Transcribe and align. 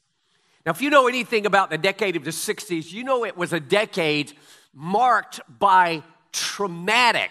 Now, 0.66 0.72
if 0.72 0.82
you 0.82 0.90
know 0.90 1.06
anything 1.06 1.46
about 1.46 1.70
the 1.70 1.78
decade 1.78 2.16
of 2.16 2.24
the 2.24 2.32
60s, 2.32 2.92
you 2.92 3.04
know 3.04 3.24
it 3.24 3.36
was 3.36 3.52
a 3.52 3.60
decade 3.60 4.32
marked 4.74 5.40
by 5.48 6.02
traumatic, 6.32 7.30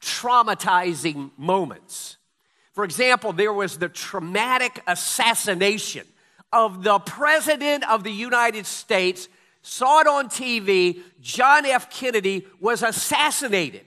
traumatizing 0.00 1.32
moments. 1.36 2.16
For 2.74 2.84
example, 2.84 3.32
there 3.32 3.52
was 3.52 3.78
the 3.78 3.88
traumatic 3.88 4.80
assassination 4.86 6.06
of 6.52 6.84
the 6.84 7.00
President 7.00 7.82
of 7.90 8.04
the 8.04 8.12
United 8.12 8.66
States. 8.66 9.28
Saw 9.62 10.02
it 10.02 10.06
on 10.06 10.28
TV. 10.28 11.00
John 11.20 11.66
F. 11.66 11.90
Kennedy 11.90 12.46
was 12.60 12.84
assassinated. 12.84 13.84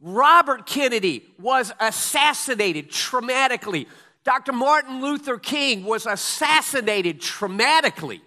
Robert 0.00 0.66
Kennedy 0.66 1.28
was 1.38 1.72
assassinated 1.78 2.90
traumatically. 2.90 3.86
Dr. 4.24 4.52
Martin 4.52 5.00
Luther 5.00 5.38
King 5.38 5.84
was 5.84 6.06
assassinated 6.06 7.20
traumatically. 7.20 8.20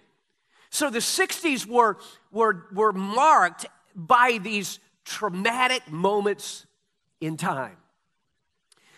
So 0.70 0.90
the 0.90 0.98
60s 0.98 1.66
were, 1.66 1.98
were, 2.32 2.66
were 2.72 2.92
marked 2.92 3.66
by 3.94 4.38
these 4.42 4.80
traumatic 5.04 5.90
moments 5.90 6.66
in 7.20 7.36
time. 7.36 7.76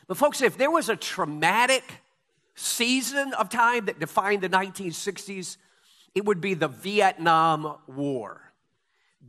But, 0.07 0.17
folks, 0.17 0.41
if 0.41 0.57
there 0.57 0.71
was 0.71 0.89
a 0.89 0.97
traumatic 0.97 1.85
season 2.55 3.35
of 3.35 3.51
time 3.51 3.87
that 3.87 3.99
defined 3.99 4.43
the 4.43 4.49
1960s, 4.49 5.59
it 6.15 6.25
would 6.25 6.41
be 6.41 6.55
the 6.55 6.69
Vietnam 6.69 7.77
War. 7.87 8.41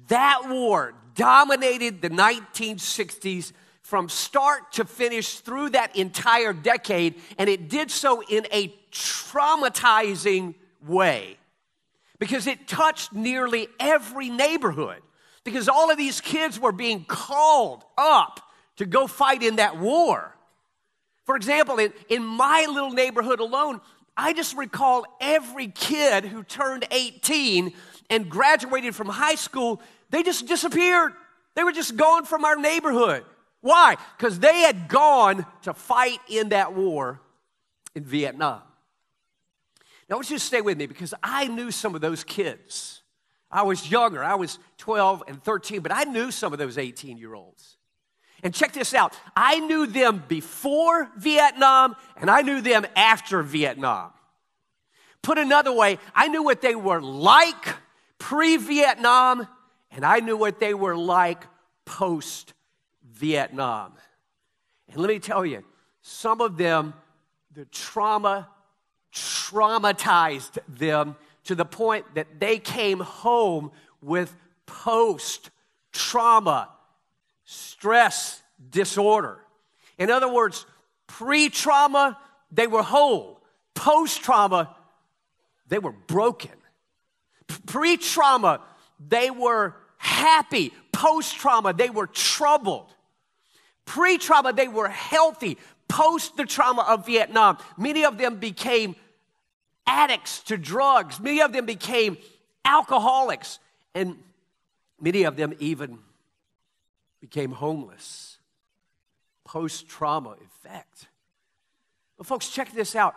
That 0.07 0.47
war 0.47 0.93
dominated 1.15 2.01
the 2.01 2.09
1960s 2.09 3.51
from 3.87 4.09
start 4.09 4.73
to 4.73 4.83
finish 4.83 5.39
through 5.39 5.69
that 5.69 5.95
entire 5.95 6.51
decade, 6.51 7.15
and 7.37 7.49
it 7.49 7.69
did 7.69 7.89
so 7.89 8.21
in 8.21 8.45
a 8.51 8.67
traumatizing 8.91 10.53
way 10.85 11.37
because 12.19 12.47
it 12.47 12.67
touched 12.67 13.13
nearly 13.13 13.69
every 13.79 14.29
neighborhood. 14.29 15.01
Because 15.45 15.69
all 15.69 15.89
of 15.89 15.97
these 15.97 16.19
kids 16.19 16.59
were 16.59 16.73
being 16.73 17.05
called 17.05 17.85
up 17.97 18.41
to 18.75 18.85
go 18.85 19.07
fight 19.07 19.41
in 19.41 19.55
that 19.55 19.77
war. 19.77 20.35
For 21.23 21.37
example, 21.37 21.79
in, 21.79 21.93
in 22.09 22.25
my 22.25 22.67
little 22.69 22.91
neighborhood 22.91 23.39
alone, 23.39 23.79
I 24.17 24.33
just 24.33 24.57
recall 24.57 25.05
every 25.21 25.67
kid 25.67 26.25
who 26.25 26.43
turned 26.43 26.85
18 26.91 27.71
and 28.09 28.29
graduated 28.29 28.95
from 28.95 29.07
high 29.07 29.35
school, 29.35 29.81
they 30.09 30.23
just 30.23 30.45
disappeared. 30.45 31.13
They 31.55 31.63
were 31.63 31.71
just 31.71 31.95
gone 31.95 32.25
from 32.25 32.43
our 32.43 32.57
neighborhood. 32.57 33.23
Why? 33.67 33.97
Because 34.17 34.39
they 34.39 34.59
had 34.59 34.87
gone 34.87 35.45
to 35.63 35.73
fight 35.73 36.19
in 36.29 36.49
that 36.49 36.73
war 36.73 37.19
in 37.95 38.05
Vietnam. 38.05 38.61
Now, 40.07 40.13
I 40.13 40.15
want 40.15 40.29
you 40.29 40.37
to 40.37 40.43
stay 40.43 40.61
with 40.61 40.77
me 40.77 40.85
because 40.85 41.13
I 41.21 41.47
knew 41.49 41.69
some 41.71 41.93
of 41.93 41.99
those 41.99 42.23
kids. 42.23 43.01
I 43.51 43.63
was 43.63 43.91
younger, 43.91 44.23
I 44.23 44.35
was 44.35 44.57
12 44.77 45.23
and 45.27 45.43
13, 45.43 45.81
but 45.81 45.91
I 45.91 46.05
knew 46.05 46.31
some 46.31 46.53
of 46.53 46.59
those 46.59 46.77
18 46.77 47.17
year 47.17 47.33
olds. 47.33 47.75
And 48.41 48.53
check 48.53 48.71
this 48.71 48.93
out 48.93 49.13
I 49.35 49.59
knew 49.59 49.85
them 49.85 50.23
before 50.29 51.09
Vietnam 51.17 51.97
and 52.15 52.31
I 52.31 52.43
knew 52.43 52.61
them 52.61 52.85
after 52.95 53.43
Vietnam. 53.43 54.11
Put 55.21 55.37
another 55.37 55.73
way, 55.73 55.99
I 56.15 56.29
knew 56.29 56.43
what 56.43 56.61
they 56.61 56.75
were 56.75 57.01
like 57.01 57.67
pre 58.17 58.55
Vietnam 58.55 59.45
and 59.91 60.05
I 60.05 60.21
knew 60.21 60.37
what 60.37 60.61
they 60.61 60.73
were 60.73 60.95
like 60.95 61.43
post 61.85 62.53
Vietnam. 63.17 63.93
And 64.89 64.97
let 64.97 65.09
me 65.09 65.19
tell 65.19 65.45
you, 65.45 65.63
some 66.01 66.41
of 66.41 66.57
them, 66.57 66.93
the 67.53 67.65
trauma 67.65 68.47
traumatized 69.13 70.57
them 70.67 71.15
to 71.45 71.55
the 71.55 71.65
point 71.65 72.05
that 72.15 72.39
they 72.39 72.59
came 72.59 72.99
home 72.99 73.71
with 74.01 74.35
post 74.65 75.49
trauma 75.91 76.69
stress 77.45 78.41
disorder. 78.69 79.39
In 79.97 80.11
other 80.11 80.31
words, 80.31 80.65
pre 81.07 81.49
trauma, 81.49 82.17
they 82.51 82.67
were 82.67 82.83
whole. 82.83 83.41
Post 83.73 84.21
trauma, 84.21 84.75
they 85.67 85.79
were 85.79 85.93
broken. 85.93 86.51
Pre 87.65 87.97
trauma, 87.97 88.61
they 88.99 89.31
were 89.31 89.75
happy. 89.97 90.73
Post 90.91 91.37
trauma, 91.37 91.73
they 91.73 91.89
were 91.89 92.07
troubled. 92.07 92.93
Pre 93.87 94.17
trauma, 94.17 94.53
they 94.53 94.67
were 94.67 94.89
healthy. 94.89 95.57
Post 95.87 96.35
the 96.35 96.45
trauma 96.45 96.83
of 96.83 97.05
Vietnam, 97.05 97.57
many 97.77 98.03
of 98.03 98.17
them 98.17 98.35
became 98.35 98.95
addicts 99.87 100.41
to 100.43 100.57
drugs. 100.57 101.19
Many 101.19 101.41
of 101.41 101.53
them 101.53 101.65
became 101.65 102.17
alcoholics. 102.65 103.59
And 103.95 104.17
many 104.99 105.23
of 105.23 105.37
them 105.37 105.53
even 105.59 105.99
became 107.21 107.51
homeless. 107.51 108.37
Post 109.45 109.87
trauma 109.87 110.35
effect. 110.45 111.07
But, 112.17 112.27
folks, 112.27 112.49
check 112.49 112.73
this 112.73 112.93
out. 112.93 113.15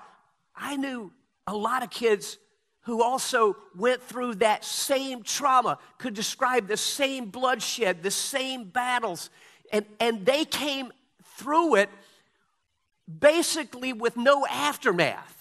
I 0.55 0.77
knew 0.77 1.13
a 1.49 1.57
lot 1.57 1.83
of 1.83 1.91
kids 1.91 2.39
who 2.83 3.03
also 3.03 3.57
went 3.77 4.03
through 4.03 4.37
that 4.37 4.65
same 4.65 5.23
trauma, 5.23 5.79
could 5.99 6.15
describe 6.15 6.67
the 6.67 6.77
same 6.77 7.27
bloodshed, 7.27 8.03
the 8.03 8.11
same 8.11 8.65
battles, 8.65 9.31
and, 9.71 9.85
and 9.99 10.27
they 10.27 10.45
came 10.45 10.93
through 11.37 11.77
it 11.77 11.91
basically 13.19 13.93
with 13.93 14.17
no 14.17 14.47
aftermath. 14.47 15.37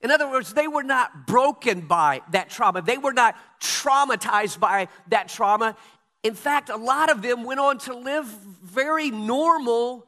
In 0.00 0.10
other 0.10 0.28
words, 0.28 0.52
they 0.52 0.66
were 0.66 0.82
not 0.82 1.26
broken 1.26 1.82
by 1.82 2.22
that 2.32 2.50
trauma. 2.50 2.82
They 2.82 2.98
were 2.98 3.12
not 3.12 3.36
traumatized 3.60 4.58
by 4.58 4.88
that 5.08 5.28
trauma. 5.28 5.76
In 6.22 6.34
fact, 6.34 6.70
a 6.70 6.76
lot 6.76 7.10
of 7.10 7.22
them 7.22 7.44
went 7.44 7.60
on 7.60 7.78
to 7.78 7.94
live 7.94 8.26
very 8.26 9.10
normal 9.10 10.06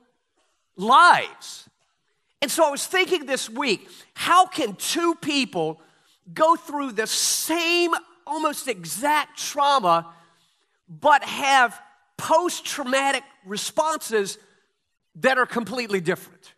lives. 0.76 1.69
And 2.43 2.50
so 2.50 2.66
I 2.66 2.70
was 2.70 2.87
thinking 2.87 3.26
this 3.26 3.49
week 3.49 3.88
how 4.14 4.46
can 4.46 4.75
two 4.75 5.14
people 5.14 5.81
go 6.32 6.56
through 6.56 6.93
the 6.93 7.06
same, 7.06 7.93
almost 8.26 8.69
exact 8.69 9.38
trauma, 9.38 10.12
but 10.88 11.22
have 11.25 11.81
post 12.16 12.64
traumatic 12.64 13.25
responses 13.44 14.38
that 15.16 15.38
are 15.38 15.46
completely 15.46 16.00
different? 16.00 16.55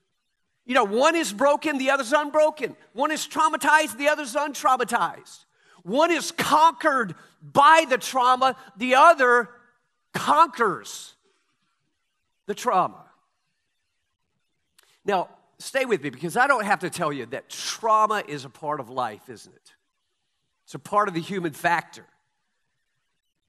You 0.65 0.75
know, 0.75 0.85
one 0.85 1.15
is 1.15 1.33
broken, 1.33 1.79
the 1.79 1.91
other's 1.91 2.13
unbroken. 2.13 2.77
One 2.93 3.13
is 3.13 3.27
traumatized, 3.27 3.97
the 3.99 4.09
other's 4.09 4.35
untraumatized. 4.35 5.45
One 5.85 6.11
is 6.11 6.33
conquered 6.33 7.15
by 7.41 7.87
the 7.89 7.99
trauma, 7.99 8.57
the 8.77 8.97
other 8.97 9.49
conquers 10.13 11.15
the 12.47 12.55
trauma. 12.55 13.05
Now, 15.05 15.29
stay 15.59 15.85
with 15.85 16.03
me 16.03 16.11
because 16.11 16.37
I 16.37 16.49
don't 16.49 16.65
have 16.65 16.81
to 16.81 16.91
tell 16.91 17.13
you 17.13 17.27
that 17.27 17.49
trauma 17.49 18.25
is 18.27 18.45
a 18.45 18.51
part 18.51 18.81
of 18.81 18.91
life, 18.91 19.29
isn't 19.29 19.55
it? 19.55 19.73
It's 20.65 20.75
a 20.75 20.81
part 20.81 21.07
of 21.07 21.15
the 21.15 21.21
human 21.21 21.53
factor. 21.53 22.05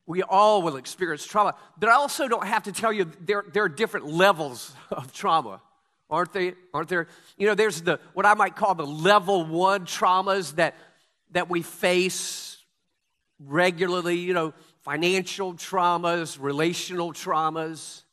We 0.07 0.23
all 0.23 0.61
will 0.61 0.77
experience 0.77 1.25
trauma, 1.25 1.53
but 1.77 1.89
I 1.89 1.93
also 1.93 2.29
don't 2.29 2.47
have 2.47 2.63
to 2.63 2.71
tell 2.71 2.93
you 2.93 3.11
there, 3.25 3.43
there 3.51 3.63
are 3.63 3.69
different 3.69 4.07
levels 4.07 4.73
of 4.89 5.11
trauma, 5.11 5.61
aren't 6.09 6.31
they? 6.31 6.53
Aren't 6.73 6.87
there? 6.87 7.07
You 7.37 7.47
know, 7.47 7.55
there's 7.55 7.81
the 7.81 7.99
what 8.13 8.25
I 8.25 8.33
might 8.33 8.55
call 8.55 8.73
the 8.73 8.87
level 8.87 9.45
one 9.45 9.85
traumas 9.85 10.55
that 10.55 10.75
that 11.31 11.49
we 11.49 11.61
face 11.61 12.57
regularly. 13.37 14.15
You 14.15 14.33
know, 14.33 14.53
financial 14.81 15.53
traumas, 15.53 16.37
relational 16.39 17.11
traumas. 17.11 18.03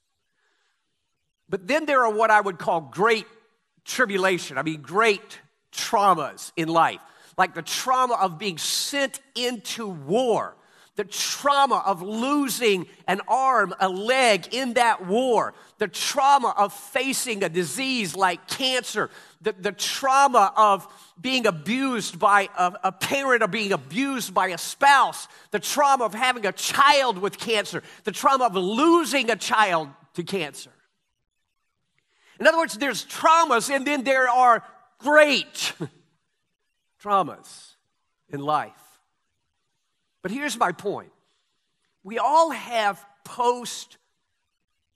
But 1.48 1.68
then 1.68 1.86
there 1.86 2.04
are 2.04 2.12
what 2.12 2.32
I 2.32 2.40
would 2.40 2.58
call 2.58 2.80
great 2.80 3.26
tribulation. 3.84 4.58
I 4.58 4.62
mean, 4.62 4.82
great 4.82 5.38
traumas 5.72 6.50
in 6.56 6.66
life, 6.66 7.00
like 7.38 7.54
the 7.54 7.62
trauma 7.62 8.14
of 8.14 8.38
being 8.38 8.58
sent 8.58 9.20
into 9.36 9.86
war, 9.86 10.56
the 10.96 11.04
trauma 11.04 11.82
of 11.84 12.02
losing 12.02 12.86
an 13.08 13.20
arm, 13.26 13.74
a 13.80 13.88
leg 13.88 14.54
in 14.54 14.74
that 14.74 15.04
war, 15.06 15.54
the 15.78 15.88
trauma 15.88 16.54
of 16.56 16.72
facing 16.72 17.42
a 17.42 17.48
disease 17.48 18.14
like 18.14 18.46
cancer, 18.46 19.10
the, 19.40 19.52
the 19.52 19.72
trauma 19.72 20.52
of 20.56 20.86
being 21.20 21.46
abused 21.46 22.18
by 22.18 22.48
a, 22.56 22.72
a 22.84 22.92
parent 22.92 23.42
or 23.42 23.48
being 23.48 23.72
abused 23.72 24.32
by 24.32 24.48
a 24.48 24.58
spouse, 24.58 25.26
the 25.50 25.58
trauma 25.58 26.04
of 26.04 26.14
having 26.14 26.46
a 26.46 26.52
child 26.52 27.18
with 27.18 27.38
cancer, 27.38 27.82
the 28.04 28.12
trauma 28.12 28.44
of 28.44 28.54
losing 28.54 29.30
a 29.30 29.36
child 29.36 29.88
to 30.14 30.22
cancer. 30.22 30.70
In 32.38 32.46
other 32.46 32.58
words, 32.58 32.78
there's 32.78 33.04
traumas 33.04 33.68
and 33.74 33.84
then 33.84 34.04
there 34.04 34.28
are 34.28 34.62
great 34.98 35.72
traumas 37.02 37.74
in 38.28 38.40
life. 38.40 38.83
But 40.24 40.30
here's 40.30 40.56
my 40.58 40.72
point 40.72 41.12
we 42.02 42.18
all 42.18 42.50
have 42.50 43.04
post 43.24 43.98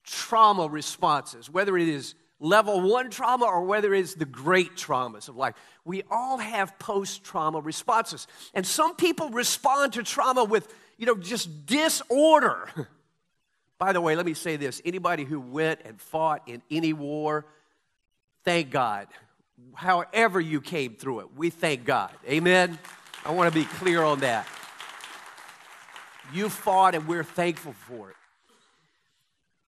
trauma 0.02 0.66
responses, 0.66 1.50
whether 1.50 1.76
it 1.76 1.86
is 1.86 2.14
level 2.40 2.80
one 2.80 3.10
trauma 3.10 3.44
or 3.44 3.62
whether 3.64 3.92
it 3.92 4.00
is 4.00 4.14
the 4.14 4.24
great 4.24 4.74
traumas 4.74 5.28
of 5.28 5.36
life. 5.36 5.54
We 5.84 6.02
all 6.10 6.38
have 6.38 6.78
post 6.78 7.24
trauma 7.24 7.60
responses. 7.60 8.26
And 8.54 8.66
some 8.66 8.96
people 8.96 9.28
respond 9.28 9.92
to 9.94 10.02
trauma 10.02 10.44
with, 10.44 10.72
you 10.96 11.04
know, 11.04 11.14
just 11.14 11.66
disorder. 11.66 12.70
By 13.78 13.92
the 13.92 14.00
way, 14.00 14.16
let 14.16 14.24
me 14.24 14.32
say 14.32 14.56
this 14.56 14.80
anybody 14.82 15.24
who 15.24 15.40
went 15.40 15.80
and 15.84 16.00
fought 16.00 16.48
in 16.48 16.62
any 16.70 16.94
war, 16.94 17.44
thank 18.44 18.70
God. 18.70 19.08
However, 19.74 20.40
you 20.40 20.62
came 20.62 20.94
through 20.94 21.20
it, 21.20 21.36
we 21.36 21.50
thank 21.50 21.84
God. 21.84 22.12
Amen? 22.26 22.78
I 23.26 23.32
want 23.32 23.52
to 23.52 23.60
be 23.60 23.66
clear 23.66 24.02
on 24.02 24.20
that. 24.20 24.46
You 26.32 26.48
fought, 26.48 26.94
and 26.94 27.06
we're 27.06 27.24
thankful 27.24 27.72
for 27.72 28.10
it. 28.10 28.16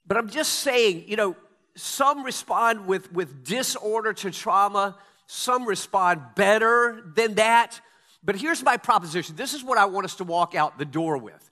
But 0.05 0.17
I'm 0.17 0.29
just 0.29 0.53
saying, 0.55 1.05
you 1.07 1.15
know, 1.15 1.35
some 1.75 2.23
respond 2.23 2.87
with, 2.87 3.11
with 3.11 3.43
disorder 3.43 4.13
to 4.13 4.31
trauma, 4.31 4.97
some 5.27 5.65
respond 5.65 6.21
better 6.35 7.03
than 7.15 7.35
that. 7.35 7.79
But 8.23 8.35
here's 8.35 8.63
my 8.63 8.77
proposition 8.77 9.35
this 9.35 9.53
is 9.53 9.63
what 9.63 9.77
I 9.77 9.85
want 9.85 10.05
us 10.05 10.15
to 10.15 10.23
walk 10.23 10.55
out 10.55 10.77
the 10.77 10.85
door 10.85 11.17
with 11.17 11.47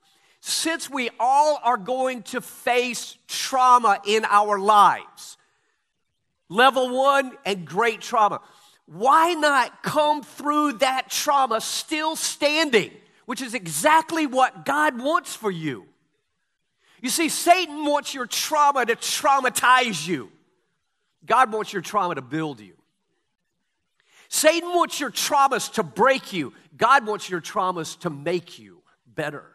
since 0.48 0.88
we 0.92 1.10
all 1.20 1.60
are 1.64 1.78
going 1.78 2.22
to 2.22 2.40
face 2.40 3.18
trauma 3.28 4.00
in 4.06 4.24
our 4.26 4.60
lives, 4.60 5.38
level 6.50 6.96
one 6.96 7.32
and 7.46 7.66
great 7.66 8.00
trauma, 8.00 8.40
why 8.86 9.34
not 9.34 9.82
come 9.82 10.22
through 10.22 10.74
that 10.74 11.10
trauma 11.10 11.60
still 11.62 12.16
standing, 12.16 12.92
which 13.26 13.42
is 13.42 13.54
exactly 13.54 14.26
what 14.28 14.66
God 14.66 15.02
wants 15.02 15.36
for 15.36 15.52
you? 15.52 15.86
You 17.02 17.10
see, 17.10 17.30
Satan 17.30 17.86
wants 17.86 18.14
your 18.14 18.26
trauma 18.26 18.86
to 18.86 18.96
traumatize 18.96 20.08
you. 20.08 20.32
God 21.26 21.52
wants 21.52 21.74
your 21.74 21.82
trauma 21.82 22.16
to 22.16 22.22
build 22.22 22.60
you. 22.60 22.74
Satan 24.28 24.70
wants 24.70 25.00
your 25.00 25.12
traumas 25.12 25.72
to 25.74 25.84
break 25.84 26.34
you. 26.34 26.54
God 26.76 27.06
wants 27.06 27.30
your 27.30 27.42
traumas 27.42 28.00
to 28.00 28.10
make 28.10 28.60
you 28.60 28.82
better. 29.06 29.46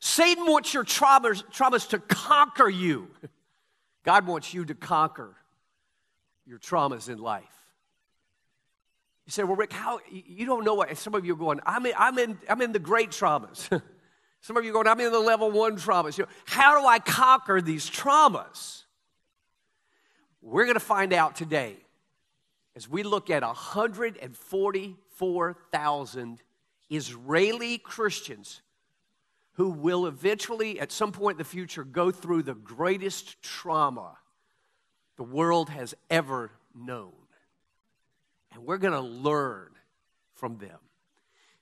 Satan 0.00 0.46
wants 0.46 0.74
your 0.74 0.84
traumas, 0.84 1.42
traumas 1.50 1.88
to 1.90 1.98
conquer 1.98 2.68
you. 2.68 3.08
God 4.04 4.26
wants 4.26 4.52
you 4.52 4.64
to 4.66 4.74
conquer 4.74 5.34
your 6.46 6.58
traumas 6.58 7.08
in 7.08 7.18
life. 7.18 7.53
You 9.26 9.30
say, 9.30 9.42
well, 9.42 9.56
Rick, 9.56 9.72
how 9.72 10.00
you 10.10 10.44
don't 10.44 10.64
know 10.64 10.74
what 10.74 10.94
some 10.98 11.14
of 11.14 11.24
you 11.24 11.32
are 11.32 11.36
going, 11.36 11.60
I'm 11.64 11.86
in, 11.86 11.94
I'm 11.96 12.18
in, 12.18 12.38
I'm 12.48 12.60
in 12.60 12.72
the 12.72 12.78
great 12.78 13.10
traumas. 13.10 13.70
some 14.40 14.56
of 14.56 14.64
you 14.64 14.70
are 14.70 14.74
going, 14.74 14.86
I'm 14.86 15.00
in 15.00 15.12
the 15.12 15.18
level 15.18 15.50
one 15.50 15.76
traumas. 15.76 16.18
You 16.18 16.24
know, 16.24 16.30
how 16.44 16.78
do 16.78 16.86
I 16.86 16.98
conquer 16.98 17.62
these 17.62 17.88
traumas? 17.88 18.82
We're 20.42 20.64
going 20.64 20.74
to 20.74 20.80
find 20.80 21.14
out 21.14 21.36
today 21.36 21.76
as 22.76 22.88
we 22.88 23.02
look 23.02 23.30
at 23.30 23.42
144,000 23.42 26.42
Israeli 26.90 27.78
Christians 27.78 28.60
who 29.52 29.70
will 29.70 30.06
eventually, 30.06 30.78
at 30.80 30.92
some 30.92 31.12
point 31.12 31.36
in 31.36 31.38
the 31.38 31.44
future, 31.44 31.84
go 31.84 32.10
through 32.10 32.42
the 32.42 32.54
greatest 32.54 33.40
trauma 33.40 34.18
the 35.16 35.22
world 35.22 35.70
has 35.70 35.94
ever 36.10 36.50
known. 36.74 37.12
And 38.54 38.64
we're 38.64 38.78
going 38.78 38.92
to 38.92 39.00
learn 39.00 39.70
from 40.34 40.58
them. 40.58 40.78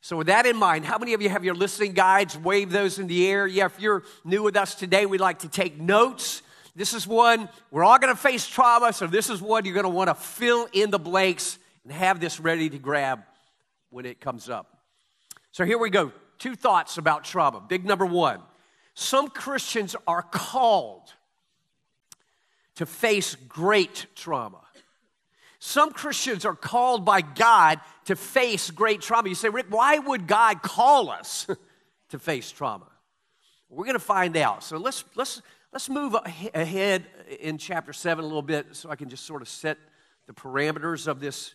So, 0.01 0.17
with 0.17 0.27
that 0.27 0.47
in 0.47 0.57
mind, 0.57 0.85
how 0.85 0.99
many 0.99 1.15
of 1.15 1.23
you 1.23 1.29
have 1.29 1.45
your 1.45 1.55
listening 1.55 1.93
guides? 1.93 2.37
Wave 2.37 2.71
those 2.71 2.99
in 2.99 3.07
the 3.07 3.29
air. 3.29 3.47
Yeah, 3.47 3.67
if 3.67 3.79
you're 3.79 4.03
new 4.25 4.43
with 4.43 4.57
us 4.57 4.75
today, 4.75 5.07
we'd 5.07 5.21
like 5.21 5.41
to 5.41 5.49
take 5.49 5.81
notes. 5.81 6.43
This 6.75 6.93
is 6.93 7.07
one, 7.07 7.49
we're 7.71 7.85
all 7.85 7.99
going 7.99 8.13
to 8.13 8.21
face 8.21 8.47
trauma, 8.47 8.93
so 8.93 9.07
this 9.07 9.31
is 9.31 9.41
one 9.41 9.65
you're 9.65 9.75
going 9.75 9.85
to 9.85 9.91
want 9.91 10.09
to 10.09 10.15
fill 10.15 10.67
in 10.73 10.91
the 10.91 10.99
blanks 10.99 11.59
and 11.85 11.93
have 11.93 12.19
this 12.19 12.41
ready 12.41 12.71
to 12.71 12.79
grab 12.79 13.23
when 13.91 14.07
it 14.07 14.21
comes 14.21 14.49
up. 14.49 14.79
So, 15.53 15.65
here 15.65 15.79
we 15.79 15.91
go 15.91 16.13
two 16.43 16.57
thoughts 16.57 16.99
about 16.99 17.23
trauma. 17.23 17.63
Big 17.67 17.85
number 17.85 18.05
one 18.05 18.41
some 18.95 19.29
Christians 19.29 19.95
are 20.07 20.23
called 20.23 21.13
to 22.75 22.87
face 22.87 23.37
great 23.37 24.07
trauma. 24.17 24.61
Some 25.65 25.93
Christians 25.93 26.45
are 26.45 26.57
called 26.57 27.05
by 27.05 27.21
God 27.21 27.79
to 28.07 28.17
face 28.17 28.69
great 28.73 29.01
trauma. 29.01 29.29
You 29.29 29.37
say, 29.37 29.49
Rick, 29.49 29.67
why 29.69 29.97
would 29.97 30.27
God 30.27 30.61
call 30.61 31.09
us 31.09 31.47
to 32.09 32.19
face 32.19 32.51
trauma? 32.51 32.89
We're 33.71 33.85
going 33.85 33.95
to 33.95 34.01
find 34.01 34.37
out. 34.37 34.65
So 34.65 34.77
let's, 34.77 35.05
let's, 35.15 35.41
let's 35.73 35.89
move 35.89 36.17
ahead 36.53 37.07
in 37.39 37.59
chapter 37.59 37.93
7 37.93 38.25
a 38.25 38.27
little 38.27 38.43
bit 38.43 38.75
so 38.75 38.91
I 38.91 38.97
can 38.97 39.09
just 39.09 39.25
sort 39.25 39.41
of 39.41 39.49
set 39.49 39.79
the 40.27 40.33
parameters 40.33 41.07
of 41.07 41.21
this, 41.21 41.55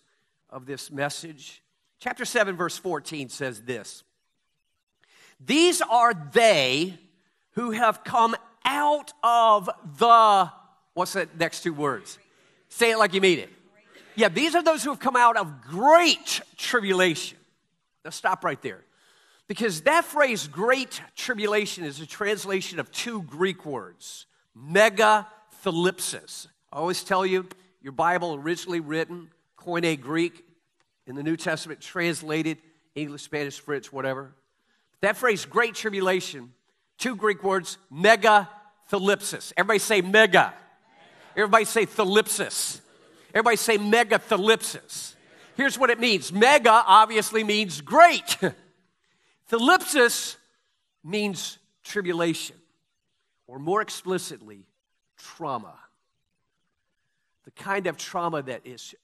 of 0.50 0.66
this 0.66 0.90
message. 0.90 1.62
Chapter 2.00 2.24
7, 2.24 2.56
verse 2.56 2.78
14 2.78 3.28
says 3.28 3.62
this 3.64 4.06
these 5.46 5.82
are 5.82 6.14
they 6.32 6.98
who 7.56 7.72
have 7.72 8.06
come 8.06 8.38
out 8.64 9.12
of 9.22 9.70
the, 10.00 10.50
what's 10.94 11.12
the 11.12 11.28
next 11.38 11.64
two 11.64 11.74
words? 11.74 12.18
Say 12.70 12.92
it 12.92 12.98
like 13.00 13.14
you 13.14 13.20
mean 13.20 13.40
it. 13.40 13.50
Yeah, 14.18 14.30
these 14.30 14.56
are 14.56 14.64
those 14.64 14.84
who 14.84 14.90
have 14.90 15.00
come 15.00 15.16
out 15.16 15.38
of 15.38 15.62
great 15.62 16.42
tribulation. 16.58 17.38
Now 18.04 18.10
stop 18.10 18.44
right 18.44 18.60
there. 18.64 18.84
Because 19.48 19.82
that 19.82 20.06
phrase, 20.06 20.48
great 20.48 21.00
tribulation, 21.16 21.84
is 21.84 22.02
a 22.02 22.08
translation 22.08 22.80
of 22.80 22.92
two 22.92 23.22
Greek 23.22 23.64
words 23.64 24.26
mega 24.56 25.28
thalipsis. 25.64 26.48
I 26.74 26.78
always 26.78 27.04
tell 27.04 27.28
you, 27.28 27.48
your 27.80 27.92
Bible 27.92 28.34
originally 28.34 28.80
written, 28.80 29.30
Koine 29.56 30.02
Greek, 30.02 30.44
in 31.06 31.16
the 31.16 31.22
New 31.22 31.38
Testament 31.38 31.80
translated 31.80 32.58
English, 32.96 33.22
Spanish, 33.22 33.60
French, 33.60 33.94
whatever. 33.94 34.34
That 35.02 35.16
phrase, 35.16 35.46
great 35.46 35.76
tribulation, 35.76 36.52
two 36.98 37.16
Greek 37.16 37.44
words, 37.44 37.78
mega 37.92 38.50
thalipsis. 38.92 39.54
Everybody 39.56 39.80
say 39.80 40.02
mega. 40.02 40.56
Everybody 41.36 41.66
say 41.66 41.86
thalipsis. 41.86 42.82
Everybody 43.38 43.58
say 43.58 43.78
mega 43.78 44.18
thalipsis. 44.18 45.14
Here's 45.56 45.78
what 45.78 45.92
it 45.92 46.00
means 46.00 46.34
mega 46.34 46.72
obviously 46.72 47.44
means 47.44 47.82
great, 47.82 48.36
thalipsis 49.52 50.38
means 51.04 51.60
tribulation, 51.84 52.56
or 53.46 53.60
more 53.60 53.84
explicitly, 53.84 54.66
trauma. 55.18 55.76
The 57.46 57.52
kind 57.52 57.86
of 57.86 57.96
trauma 57.96 58.42
that 58.42 58.66
is 58.66 58.96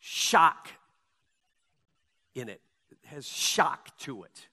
shock 0.00 0.68
in 2.34 2.48
it, 2.48 2.60
it 2.90 2.98
has 3.04 3.24
shock 3.28 3.96
to 3.98 4.24
it. 4.24 4.48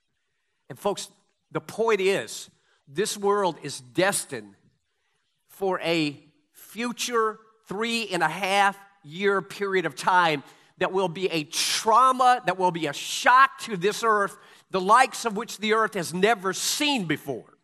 And 0.70 0.78
folks, 0.78 1.10
the 1.52 1.62
point 1.62 2.00
is, 2.00 2.52
this 2.88 3.18
world 3.18 3.58
is 3.64 3.82
destined 3.82 4.54
for 5.48 5.80
a 5.80 6.16
future 6.52 7.40
three 7.66 8.08
and 8.10 8.22
a 8.22 8.28
half 8.28 8.78
year 9.04 9.42
period 9.42 9.86
of 9.86 9.96
time 9.96 10.44
that 10.80 10.92
will 10.92 11.10
be 11.10 11.28
a 11.28 11.44
trauma, 11.44 12.42
that 12.46 12.58
will 12.58 12.72
be 12.72 12.88
a 12.88 12.94
shock 12.94 13.60
to 13.60 13.78
this 13.78 14.04
earth, 14.04 14.38
the 14.72 14.82
likes 14.82 15.26
of 15.26 15.36
which 15.36 15.58
the 15.58 15.74
earth 15.74 15.94
has 15.94 16.14
never 16.14 16.54
seen 16.54 17.06
before. 17.06 17.58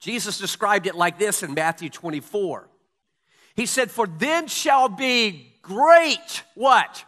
Jesus 0.00 0.38
described 0.38 0.86
it 0.86 0.94
like 0.94 1.18
this 1.18 1.42
in 1.42 1.54
Matthew 1.54 1.90
24. 1.90 2.68
He 3.54 3.66
said, 3.66 3.90
For 3.90 4.06
then 4.06 4.48
shall 4.48 4.88
be 4.88 5.52
great, 5.62 6.42
what? 6.54 7.04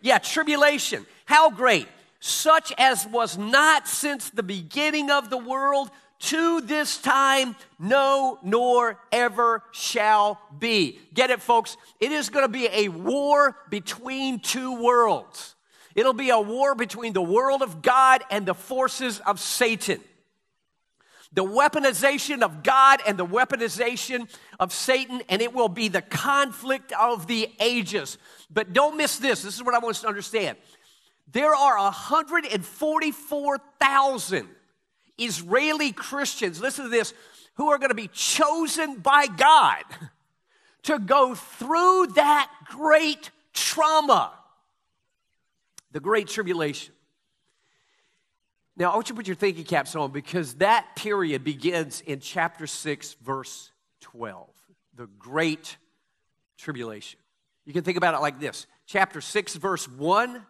Yeah, 0.00 0.18
tribulation. 0.18 1.06
How 1.24 1.50
great? 1.50 1.88
Such 2.20 2.72
as 2.78 3.06
was 3.06 3.38
not 3.38 3.86
since 3.86 4.30
the 4.30 4.42
beginning 4.42 5.10
of 5.10 5.30
the 5.30 5.38
world 5.38 5.90
to 6.20 6.60
this 6.62 6.98
time, 6.98 7.54
no, 7.78 8.38
nor 8.42 8.98
ever 9.12 9.62
shall 9.72 10.40
be. 10.58 10.98
Get 11.14 11.30
it, 11.30 11.40
folks? 11.40 11.76
It 12.00 12.12
is 12.12 12.28
going 12.28 12.44
to 12.44 12.48
be 12.48 12.68
a 12.72 12.88
war 12.88 13.56
between 13.70 14.40
two 14.40 14.82
worlds. 14.82 15.54
It'll 15.94 16.12
be 16.12 16.30
a 16.30 16.40
war 16.40 16.74
between 16.74 17.12
the 17.12 17.22
world 17.22 17.62
of 17.62 17.82
God 17.82 18.24
and 18.30 18.46
the 18.46 18.54
forces 18.54 19.20
of 19.20 19.38
Satan. 19.40 20.00
The 21.32 21.44
weaponization 21.44 22.42
of 22.42 22.62
God 22.62 23.00
and 23.06 23.18
the 23.18 23.26
weaponization 23.26 24.28
of 24.58 24.72
Satan, 24.72 25.22
and 25.28 25.42
it 25.42 25.52
will 25.52 25.68
be 25.68 25.88
the 25.88 26.02
conflict 26.02 26.92
of 26.92 27.26
the 27.26 27.50
ages. 27.60 28.16
But 28.50 28.72
don't 28.72 28.96
miss 28.96 29.18
this. 29.18 29.42
This 29.42 29.54
is 29.54 29.62
what 29.62 29.74
I 29.74 29.78
want 29.78 29.96
us 29.96 30.02
to 30.02 30.08
understand. 30.08 30.56
There 31.30 31.54
are 31.54 31.76
144,000 31.76 34.48
Israeli 35.18 35.92
Christians, 35.92 36.60
listen 36.60 36.84
to 36.84 36.90
this, 36.90 37.12
who 37.54 37.70
are 37.70 37.78
going 37.78 37.90
to 37.90 37.94
be 37.94 38.08
chosen 38.08 38.96
by 38.96 39.26
God 39.26 39.82
to 40.84 40.98
go 40.98 41.34
through 41.34 42.08
that 42.14 42.50
great 42.66 43.30
trauma, 43.52 44.32
the 45.92 46.00
great 46.00 46.28
tribulation. 46.28 46.94
Now, 48.76 48.92
I 48.92 48.94
want 48.94 49.08
you 49.08 49.14
to 49.14 49.18
put 49.18 49.26
your 49.26 49.34
thinking 49.34 49.64
caps 49.64 49.96
on 49.96 50.12
because 50.12 50.54
that 50.54 50.94
period 50.94 51.42
begins 51.42 52.00
in 52.00 52.20
chapter 52.20 52.68
6, 52.68 53.16
verse 53.24 53.72
12, 54.00 54.48
the 54.94 55.08
great 55.18 55.76
tribulation. 56.56 57.18
You 57.64 57.72
can 57.72 57.82
think 57.82 57.98
about 57.98 58.14
it 58.14 58.20
like 58.20 58.38
this 58.38 58.66
chapter 58.86 59.20
6, 59.20 59.56
verse 59.56 59.88
1 59.88 60.46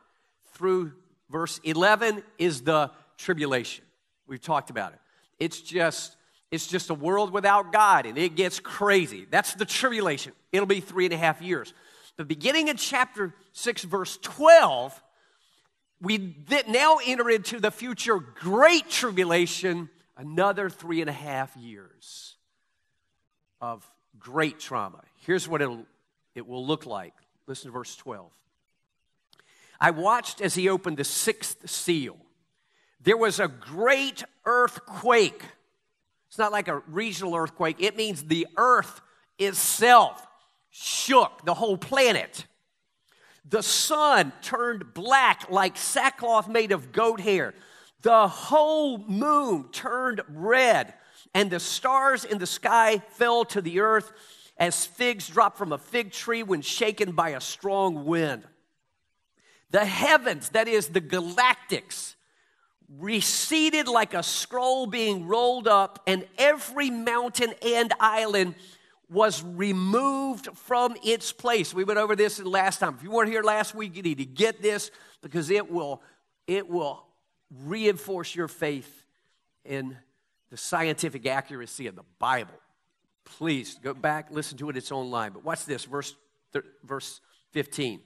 through 0.53 0.93
verse 1.31 1.59
11 1.65 2.23
is 2.39 2.63
the 2.63 2.91
tribulation. 3.17 3.85
We've 4.29 4.41
talked 4.41 4.71
about 4.71 4.93
it. 4.93 5.01
It's 5.39 5.61
just 5.61 6.17
it's 6.51 6.67
just 6.67 6.91
a 6.91 6.95
world 6.95 7.33
without 7.33 7.73
God, 7.73 8.07
and 8.07 8.17
it 8.17 8.35
gets 8.35 8.59
crazy. 8.59 9.27
That's 9.31 9.55
the 9.55 9.67
tribulation. 9.67 10.33
It'll 10.51 10.67
be 10.67 10.81
three 10.81 11.05
and 11.05 11.13
a 11.13 11.19
half 11.19 11.43
years. 11.43 11.75
The 12.17 12.25
beginning 12.25 12.69
in 12.69 12.77
chapter 12.77 13.35
6, 13.53 13.83
verse 13.85 14.19
12, 14.23 15.03
we 16.01 16.37
now 16.69 16.99
enter 17.07 17.29
into 17.29 17.61
the 17.61 17.71
future 17.71 18.19
great 18.19 18.89
tribulation, 18.89 19.91
another 20.17 20.71
three 20.71 21.03
and 21.03 21.11
a 21.11 21.13
half 21.13 21.55
years 21.57 22.37
of 23.61 23.89
great 24.19 24.59
trauma. 24.59 25.03
Here's 25.27 25.47
what 25.47 25.61
it'll, 25.61 25.85
it 26.35 26.47
will 26.47 26.67
look 26.67 26.87
like. 26.87 27.15
Listen 27.47 27.71
to 27.71 27.73
verse 27.73 27.95
12. 27.95 28.31
I 29.81 29.91
watched 29.91 30.41
as 30.41 30.55
he 30.55 30.69
opened 30.69 30.97
the 30.97 31.05
sixth 31.05 31.69
seal 31.69 32.17
there 33.01 33.17
was 33.17 33.41
a 33.41 33.49
great 33.49 34.25
earthquake. 34.45 35.43
It's 36.29 36.39
not 36.39 36.53
like 36.53 36.69
a 36.69 36.83
regional 36.89 37.35
earthquake, 37.35 37.77
it 37.79 37.97
means 37.97 38.25
the 38.25 38.47
earth 38.57 39.01
itself 39.39 40.27
shook, 40.71 41.45
the 41.45 41.55
whole 41.55 41.77
planet. 41.77 42.47
The 43.49 43.63
sun 43.63 44.33
turned 44.43 44.93
black 44.93 45.51
like 45.51 45.77
sackcloth 45.77 46.49
made 46.49 46.73
of 46.73 46.93
goat 46.93 47.21
hair. 47.21 47.55
The 48.03 48.29
whole 48.29 48.99
moon 48.99 49.71
turned 49.73 50.21
red, 50.29 50.95
and 51.35 51.51
the 51.51 51.61
stars 51.61 52.25
in 52.25 52.39
the 52.39 52.47
sky 52.47 53.03
fell 53.11 53.45
to 53.47 53.63
the 53.63 53.81
earth 53.81 54.13
as 54.59 54.85
figs 54.85 55.29
drop 55.29 55.57
from 55.57 55.73
a 55.73 55.79
fig 55.79 56.13
tree 56.13 56.43
when 56.43 56.63
shaken 56.63 57.13
by 57.13 57.31
a 57.31 57.41
strong 57.41 58.05
wind. 58.05 58.45
The 59.71 59.85
heavens, 59.85 60.51
that 60.51 60.69
is, 60.69 60.89
the 60.89 61.01
galactics, 61.01 62.15
receded 62.97 63.89
like 63.89 64.15
a 64.15 64.23
scroll 64.23 64.87
being 64.87 65.27
rolled 65.27 65.69
up, 65.69 66.03
and 66.07 66.27
every 66.39 66.91
mountain 66.91 67.53
and 67.65 67.93
island 68.01 68.55
was 69.11 69.43
removed 69.43 70.49
from 70.55 70.97
its 71.03 71.33
place. 71.33 71.73
We 71.73 71.85
went 71.85 71.99
over 71.99 72.15
this 72.15 72.39
last 72.41 72.79
time. 72.79 72.95
If 72.95 73.03
you 73.03 73.11
weren't 73.11 73.31
here 73.31 73.43
last 73.43 73.75
week, 73.75 73.97
you 73.97 74.03
need 74.03 74.19
to 74.19 74.27
get 74.27 74.61
this 74.63 74.91
because 75.23 75.51
it 75.51 75.71
will, 75.71 76.03
it 76.47 76.69
will 76.69 77.05
reinforce 77.65 78.35
your 78.35 78.49
faith 78.49 79.05
in 79.65 79.97
the 80.51 80.57
scientific 80.57 81.27
accuracy 81.27 81.87
of 81.87 81.97
the 81.97 82.05
Bible. 82.19 82.55
Please 83.25 83.79
go 83.83 83.93
back, 83.95 84.29
listen 84.31 84.57
to 84.59 84.71
it, 84.71 84.77
it's 84.77 84.93
online. 84.93 85.33
But 85.33 85.45
watch 85.45 85.65
this, 85.65 85.85
verse, 85.85 86.15
verse 86.85 87.21
15. 87.53 88.01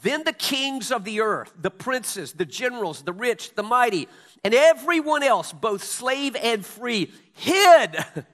Then 0.00 0.24
the 0.24 0.32
kings 0.32 0.90
of 0.90 1.04
the 1.04 1.20
earth, 1.20 1.52
the 1.60 1.70
princes, 1.70 2.32
the 2.32 2.44
generals, 2.44 3.02
the 3.02 3.12
rich, 3.12 3.54
the 3.54 3.62
mighty, 3.62 4.08
and 4.42 4.54
everyone 4.54 5.22
else, 5.22 5.52
both 5.52 5.84
slave 5.84 6.34
and 6.36 6.64
free, 6.64 7.12
hid 7.34 7.96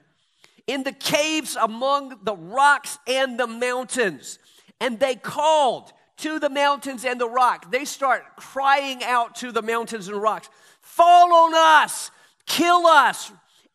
in 0.67 0.83
the 0.83 0.93
caves 0.93 1.55
among 1.55 2.19
the 2.23 2.35
rocks 2.35 2.97
and 3.07 3.39
the 3.39 3.47
mountains. 3.47 4.39
And 4.79 4.99
they 4.99 5.15
called 5.15 5.91
to 6.17 6.39
the 6.39 6.49
mountains 6.49 7.05
and 7.05 7.19
the 7.19 7.29
rock. 7.29 7.71
They 7.71 7.85
start 7.85 8.23
crying 8.37 9.03
out 9.03 9.35
to 9.37 9.51
the 9.51 9.61
mountains 9.61 10.07
and 10.07 10.21
rocks 10.21 10.49
Fall 10.81 11.33
on 11.33 11.53
us, 11.55 12.09
kill 12.45 12.87
us, 12.87 13.31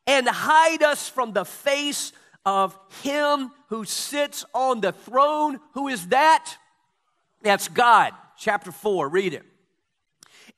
and 0.07 0.29
hide 0.29 0.83
us 0.83 1.09
from 1.09 1.33
the 1.33 1.45
face 1.45 2.13
of 2.45 2.79
him 3.03 3.51
who 3.69 3.85
sits 3.85 4.45
on 4.53 4.81
the 4.81 4.93
throne. 4.93 5.61
Who 5.73 5.89
is 5.89 6.09
that? 6.09 6.57
That's 7.45 7.69
God. 7.69 8.13
Chapter 8.37 8.73
4, 8.73 9.09
read 9.09 9.35
it. 9.35 9.45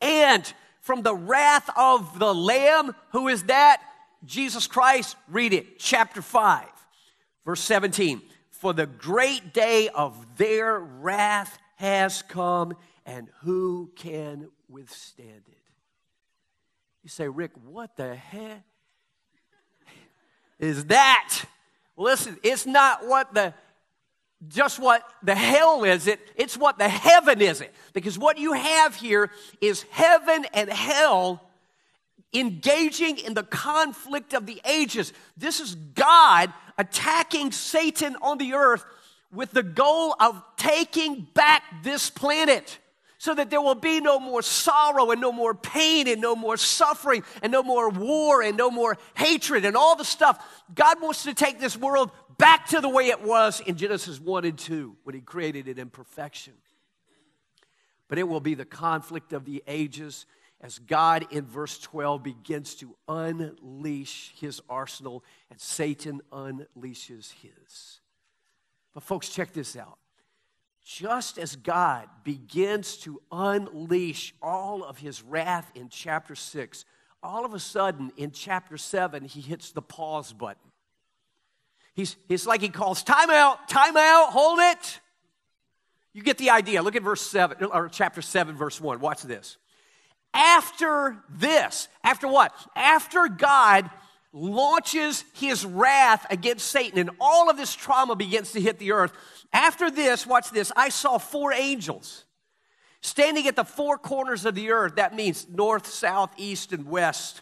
And 0.00 0.50
from 0.81 1.02
the 1.02 1.14
wrath 1.14 1.69
of 1.76 2.19
the 2.19 2.33
Lamb, 2.33 2.95
who 3.11 3.28
is 3.28 3.43
that? 3.45 3.83
Jesus 4.25 4.66
Christ. 4.66 5.16
Read 5.28 5.52
it. 5.52 5.78
Chapter 5.78 6.23
5, 6.23 6.64
verse 7.45 7.61
17. 7.61 8.23
For 8.50 8.73
the 8.73 8.87
great 8.87 9.52
day 9.52 9.88
of 9.88 10.16
their 10.37 10.78
wrath 10.78 11.59
has 11.76 12.23
come, 12.23 12.75
and 13.05 13.28
who 13.43 13.90
can 13.97 14.49
withstand 14.69 15.43
it? 15.49 15.59
You 17.02 17.11
say, 17.11 17.28
Rick, 17.28 17.52
what 17.64 17.97
the 17.97 18.14
heck 18.14 18.62
is 20.59 20.87
that? 20.87 21.45
Listen, 21.97 22.38
it's 22.43 22.66
not 22.66 23.07
what 23.07 23.35
the 23.35 23.55
just 24.49 24.78
what 24.78 25.02
the 25.23 25.35
hell 25.35 25.85
is 25.85 26.07
it, 26.07 26.21
it's 26.37 26.57
what 26.57 26.78
the 26.78 26.88
heaven 26.88 27.40
is 27.40 27.61
it. 27.61 27.75
Because 27.93 28.19
what 28.19 28.38
you 28.38 28.52
have 28.52 28.95
here 28.95 29.31
is 29.61 29.83
heaven 29.90 30.47
and 30.52 30.71
hell 30.71 31.43
engaging 32.35 33.19
in 33.19 33.35
the 33.35 33.43
conflict 33.43 34.35
of 34.35 34.47
the 34.47 34.61
ages. 34.64 35.12
This 35.37 35.61
is 35.61 35.75
God 35.75 36.52
attacking 36.76 37.52
Satan 37.52 38.16
on 38.21 38.38
the 38.38 38.55
earth 38.55 38.85
with 39.33 39.52
the 39.52 39.62
goal 39.62 40.14
of 40.21 40.43
taking 40.57 41.26
back 41.35 41.62
this 41.83 42.11
planet 42.11 42.78
so 43.19 43.35
that 43.35 43.50
there 43.50 43.62
will 43.62 43.75
be 43.75 44.00
no 44.00 44.21
more 44.21 44.43
sorrow 44.43 45.11
and 45.11 45.21
no 45.21 45.33
more 45.33 45.55
pain 45.55 46.07
and 46.07 46.21
no 46.21 46.37
more 46.37 46.57
suffering 46.57 47.25
and 47.43 47.50
no 47.50 47.62
more 47.62 47.88
war 47.88 48.43
and 48.43 48.57
no 48.57 48.71
more 48.71 48.99
hatred 49.14 49.64
and 49.64 49.76
all 49.76 49.97
the 49.97 50.05
stuff. 50.05 50.38
God 50.75 51.00
wants 51.00 51.23
to 51.25 51.35
take 51.35 51.59
this 51.59 51.76
world 51.76 52.11
back 52.38 52.66
to 52.69 52.81
the 52.81 52.88
way 52.88 53.09
it 53.09 53.23
was 53.23 53.61
in 53.61 53.76
Genesis 53.76 54.21
1 54.21 54.45
and 54.45 54.59
2 54.59 54.97
when 55.05 55.14
He 55.14 55.21
created 55.21 55.69
it 55.69 55.78
in 55.78 55.90
perfection. 55.90 56.55
But 58.09 58.19
it 58.19 58.28
will 58.28 58.40
be 58.40 58.55
the 58.55 58.64
conflict 58.64 59.33
of 59.33 59.45
the 59.45 59.62
ages 59.66 60.26
as 60.61 60.78
God 60.78 61.26
in 61.31 61.45
verse 61.45 61.78
12 61.78 62.23
begins 62.23 62.75
to 62.76 62.97
unleash 63.09 64.33
His 64.38 64.61
arsenal 64.69 65.25
and 65.50 65.61
Satan 65.61 66.23
unleashes 66.33 67.33
his. 67.33 68.00
But, 68.95 69.02
folks, 69.02 69.28
check 69.28 69.52
this 69.52 69.76
out. 69.76 69.99
Just 70.83 71.37
as 71.37 71.55
God 71.55 72.09
begins 72.25 72.97
to 72.99 73.21
unleash 73.31 74.33
all 74.40 74.85
of 74.85 74.99
his 74.99 75.23
wrath 75.23 75.71
in 75.75 75.88
chapter 75.90 76.35
6, 76.35 76.85
all 77.23 77.45
of 77.45 77.52
a 77.52 77.59
sudden 77.59 78.12
in 78.16 78.31
chapter 78.31 78.78
7, 78.78 79.25
he 79.25 79.40
hits 79.40 79.73
the 79.73 79.83
pause 79.83 80.33
button. 80.33 80.65
He's, 81.96 82.14
it's 82.28 82.46
like 82.46 82.60
he 82.60 82.68
calls, 82.68 83.02
time 83.02 83.30
out, 83.30 83.68
time 83.68 83.96
out, 83.96 84.28
hold 84.30 84.58
it. 84.60 85.00
You 86.12 86.22
get 86.22 86.36
the 86.36 86.50
idea. 86.50 86.82
Look 86.82 86.94
at 86.94 87.02
verse 87.02 87.22
7, 87.22 87.64
or 87.64 87.88
chapter 87.88 88.20
7, 88.20 88.54
verse 88.54 88.78
1. 88.78 89.00
Watch 89.00 89.22
this. 89.22 89.56
after 90.34 91.16
this, 91.30 91.88
after 92.04 92.28
what? 92.28 92.54
After 92.76 93.28
God 93.28 93.90
launches 94.34 95.24
his 95.32 95.64
wrath 95.64 96.26
against 96.28 96.68
Satan 96.68 96.98
and 96.98 97.10
all 97.18 97.48
of 97.48 97.56
this 97.56 97.74
trauma 97.74 98.14
begins 98.14 98.52
to 98.52 98.60
hit 98.60 98.78
the 98.78 98.92
earth. 98.92 99.12
After 99.50 99.90
this, 99.90 100.26
watch 100.26 100.50
this, 100.50 100.70
I 100.76 100.90
saw 100.90 101.16
four 101.16 101.54
angels 101.54 102.26
standing 103.00 103.46
at 103.46 103.56
the 103.56 103.64
four 103.64 103.96
corners 103.96 104.44
of 104.44 104.54
the 104.54 104.70
earth. 104.70 104.96
That 104.96 105.16
means 105.16 105.46
north, 105.48 105.86
south, 105.86 106.34
east, 106.36 106.74
and 106.74 106.86
west, 106.86 107.40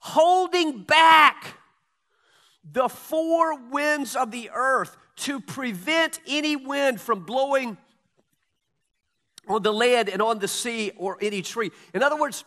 holding 0.00 0.82
back 0.84 1.58
the 2.72 2.88
four 2.88 3.58
winds 3.70 4.16
of 4.16 4.30
the 4.30 4.50
earth 4.54 4.96
to 5.16 5.40
prevent 5.40 6.20
any 6.26 6.56
wind 6.56 7.00
from 7.00 7.20
blowing 7.24 7.76
on 9.46 9.62
the 9.62 9.72
land 9.72 10.08
and 10.08 10.22
on 10.22 10.38
the 10.38 10.48
sea 10.48 10.92
or 10.96 11.18
any 11.20 11.42
tree. 11.42 11.70
In 11.92 12.02
other 12.02 12.16
words, 12.16 12.44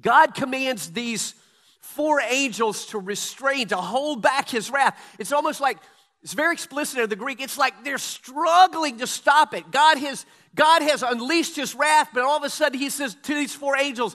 God 0.00 0.34
commands 0.34 0.92
these 0.92 1.34
four 1.80 2.20
angels 2.20 2.86
to 2.86 2.98
restrain, 2.98 3.68
to 3.68 3.76
hold 3.76 4.22
back 4.22 4.48
his 4.48 4.70
wrath. 4.70 4.98
It's 5.18 5.32
almost 5.32 5.60
like, 5.60 5.78
it's 6.22 6.34
very 6.34 6.52
explicit 6.52 7.00
in 7.00 7.08
the 7.08 7.16
Greek. 7.16 7.40
It's 7.40 7.58
like 7.58 7.82
they're 7.82 7.98
struggling 7.98 8.98
to 8.98 9.06
stop 9.06 9.54
it. 9.54 9.70
God 9.70 9.98
has, 9.98 10.26
God 10.54 10.82
has 10.82 11.02
unleashed 11.02 11.56
his 11.56 11.74
wrath, 11.74 12.10
but 12.12 12.22
all 12.22 12.36
of 12.36 12.44
a 12.44 12.50
sudden 12.50 12.78
he 12.78 12.90
says 12.90 13.16
to 13.22 13.34
these 13.34 13.54
four 13.54 13.76
angels, 13.76 14.14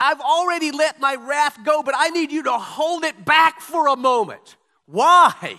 I've 0.00 0.20
already 0.20 0.70
let 0.70 0.98
my 0.98 1.14
wrath 1.14 1.58
go, 1.62 1.82
but 1.82 1.94
I 1.96 2.08
need 2.08 2.32
you 2.32 2.44
to 2.44 2.52
hold 2.52 3.04
it 3.04 3.24
back 3.24 3.60
for 3.60 3.88
a 3.88 3.96
moment. 3.96 4.56
Why? 4.86 5.58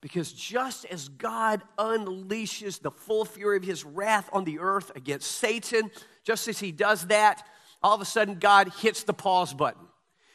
Because 0.01 0.33
just 0.33 0.85
as 0.85 1.09
God 1.09 1.63
unleashes 1.79 2.79
the 2.79 2.91
full 2.91 3.25
fury 3.25 3.57
of 3.57 3.63
his 3.63 3.83
wrath 3.83 4.29
on 4.31 4.43
the 4.43 4.59
earth 4.59 4.91
against 4.95 5.31
Satan, 5.31 5.89
just 6.25 6.47
as 6.47 6.59
he 6.59 6.71
does 6.71 7.07
that, 7.07 7.47
all 7.81 7.95
of 7.95 8.01
a 8.01 8.05
sudden 8.05 8.39
God 8.39 8.71
hits 8.79 9.03
the 9.03 9.13
pause 9.13 9.53
button. 9.53 9.85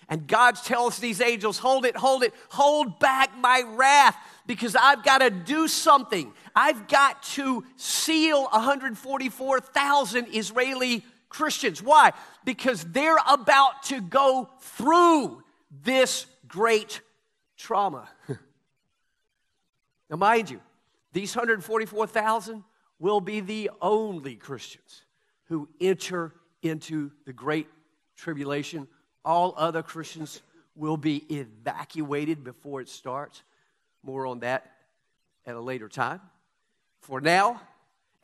And 0.09 0.27
God 0.27 0.57
tells 0.57 0.99
these 0.99 1.21
angels, 1.21 1.59
hold 1.59 1.85
it, 1.85 1.97
hold 1.97 2.23
it, 2.23 2.33
hold 2.49 2.99
back 2.99 3.37
my 3.37 3.63
wrath 3.75 4.17
because 4.47 4.75
I've 4.75 5.05
got 5.05 5.19
to 5.19 5.31
do 5.31 5.69
something. 5.69 6.33
I've 6.55 6.89
got 6.89 7.23
to 7.35 7.65
seal 7.77 8.43
144,000 8.45 10.27
Israeli 10.33 11.05
Christians. 11.29 11.81
Why? 11.81 12.13
Because 12.45 12.83
they're 12.85 13.19
about 13.29 13.85
to 13.85 14.01
go 14.01 14.49
through 14.61 15.45
this 15.71 16.27
great 16.49 17.01
trauma. 17.57 18.09
now, 20.11 20.17
mind 20.17 20.51
you, 20.51 20.61
these 21.13 21.35
144,000 21.35 22.65
will 22.99 23.21
be 23.21 23.39
the 23.39 23.71
only 23.81 24.35
Christians 24.35 25.03
who 25.51 25.69
enter 25.81 26.33
into 26.63 27.11
the 27.27 27.33
great 27.33 27.69
tribulation 28.17 28.89
all 29.25 29.53
other 29.57 29.83
Christians 29.83 30.41
will 30.75 30.97
be 30.97 31.17
evacuated 31.35 32.43
before 32.43 32.81
it 32.81 32.89
starts. 32.89 33.43
More 34.03 34.27
on 34.27 34.41
that 34.41 34.71
at 35.45 35.55
a 35.55 35.61
later 35.61 35.89
time. 35.89 36.21
For 37.01 37.21
now, 37.21 37.61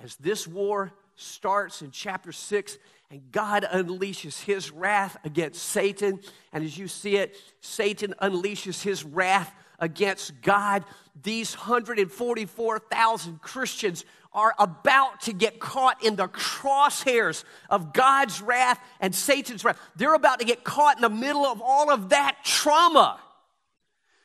as 0.01 0.17
this 0.17 0.47
war 0.47 0.93
starts 1.17 1.83
in 1.83 1.91
chapter 1.91 2.33
6, 2.33 2.79
and 3.11 3.31
God 3.31 3.67
unleashes 3.71 4.43
his 4.43 4.71
wrath 4.71 5.17
against 5.25 5.63
Satan, 5.63 6.21
and 6.53 6.65
as 6.65 6.79
you 6.79 6.89
see 6.89 7.17
it, 7.17 7.37
Satan 7.61 8.15
unleashes 8.23 8.83
his 8.83 9.05
wrath 9.05 9.53
against 9.79 10.41
God. 10.43 10.85
These 11.21 11.55
144,000 11.57 13.41
Christians 13.43 14.05
are 14.37 14.55
about 14.59 15.23
to 15.23 15.33
get 15.33 15.59
caught 15.59 16.05
in 16.05 16.15
the 16.15 16.29
crosshairs 16.29 17.43
of 17.71 17.95
God's 17.95 18.43
wrath 18.43 18.79
and 19.01 19.15
Satan's 19.15 19.65
wrath. 19.65 19.81
They're 19.97 20.15
about 20.15 20.41
to 20.41 20.45
get 20.45 20.63
caught 20.63 20.97
in 20.97 21.03
the 21.03 21.09
middle 21.09 21.47
of 21.47 21.63
all 21.63 21.91
of 21.91 22.11
that 22.11 22.37
trauma. 22.45 23.19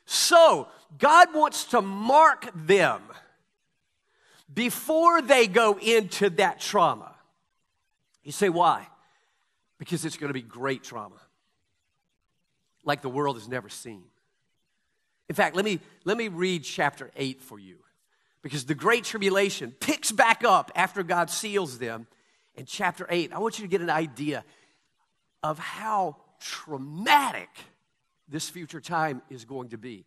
So, 0.06 0.68
God 1.00 1.34
wants 1.34 1.66
to 1.66 1.82
mark 1.82 2.50
them 2.54 3.02
before 4.54 5.22
they 5.22 5.48
go 5.48 5.80
into 5.82 6.30
that 6.32 6.60
trauma. 6.60 7.16
You 8.24 8.34
say, 8.34 8.50
why? 8.50 8.86
Because 9.78 10.04
it's 10.04 10.18
going 10.18 10.28
to 10.28 10.34
be 10.34 10.42
great 10.42 10.84
trauma, 10.84 11.16
like 12.84 13.02
the 13.02 13.10
world 13.10 13.38
has 13.38 13.48
never 13.48 13.70
seen. 13.70 14.04
In 15.30 15.36
fact, 15.36 15.56
let 15.56 15.64
me, 15.64 15.80
let 16.04 16.18
me 16.18 16.28
read 16.28 16.66
chapter 16.66 17.10
8 17.16 17.42
for 17.42 17.58
you 17.58 17.78
because 18.42 18.66
the 18.66 18.76
Great 18.76 19.04
Tribulation 19.04 19.72
picks 19.80 20.12
back 20.12 20.44
up 20.44 20.72
after 20.76 21.04
God 21.04 21.30
seals 21.30 21.78
them 21.78 22.08
in 22.56 22.66
chapter 22.66 23.06
8. 23.10 23.34
I 23.34 23.40
want 23.40 23.60
you 23.60 23.66
to 23.66 23.70
get 23.70 23.82
an 23.82 23.90
idea 23.90 24.44
of 25.44 25.60
how 25.60 26.18
traumatic 26.40 27.50
this 28.28 28.50
future 28.50 28.82
time 28.82 29.22
is 29.30 29.46
going 29.46 29.70
to 29.70 29.78
be. 29.78 30.06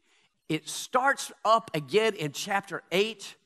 It 0.49 0.69
starts 0.69 1.33
up 1.45 1.71
again 1.75 2.15
in 2.15 2.33
chapter 2.33 2.83
8. 2.91 3.37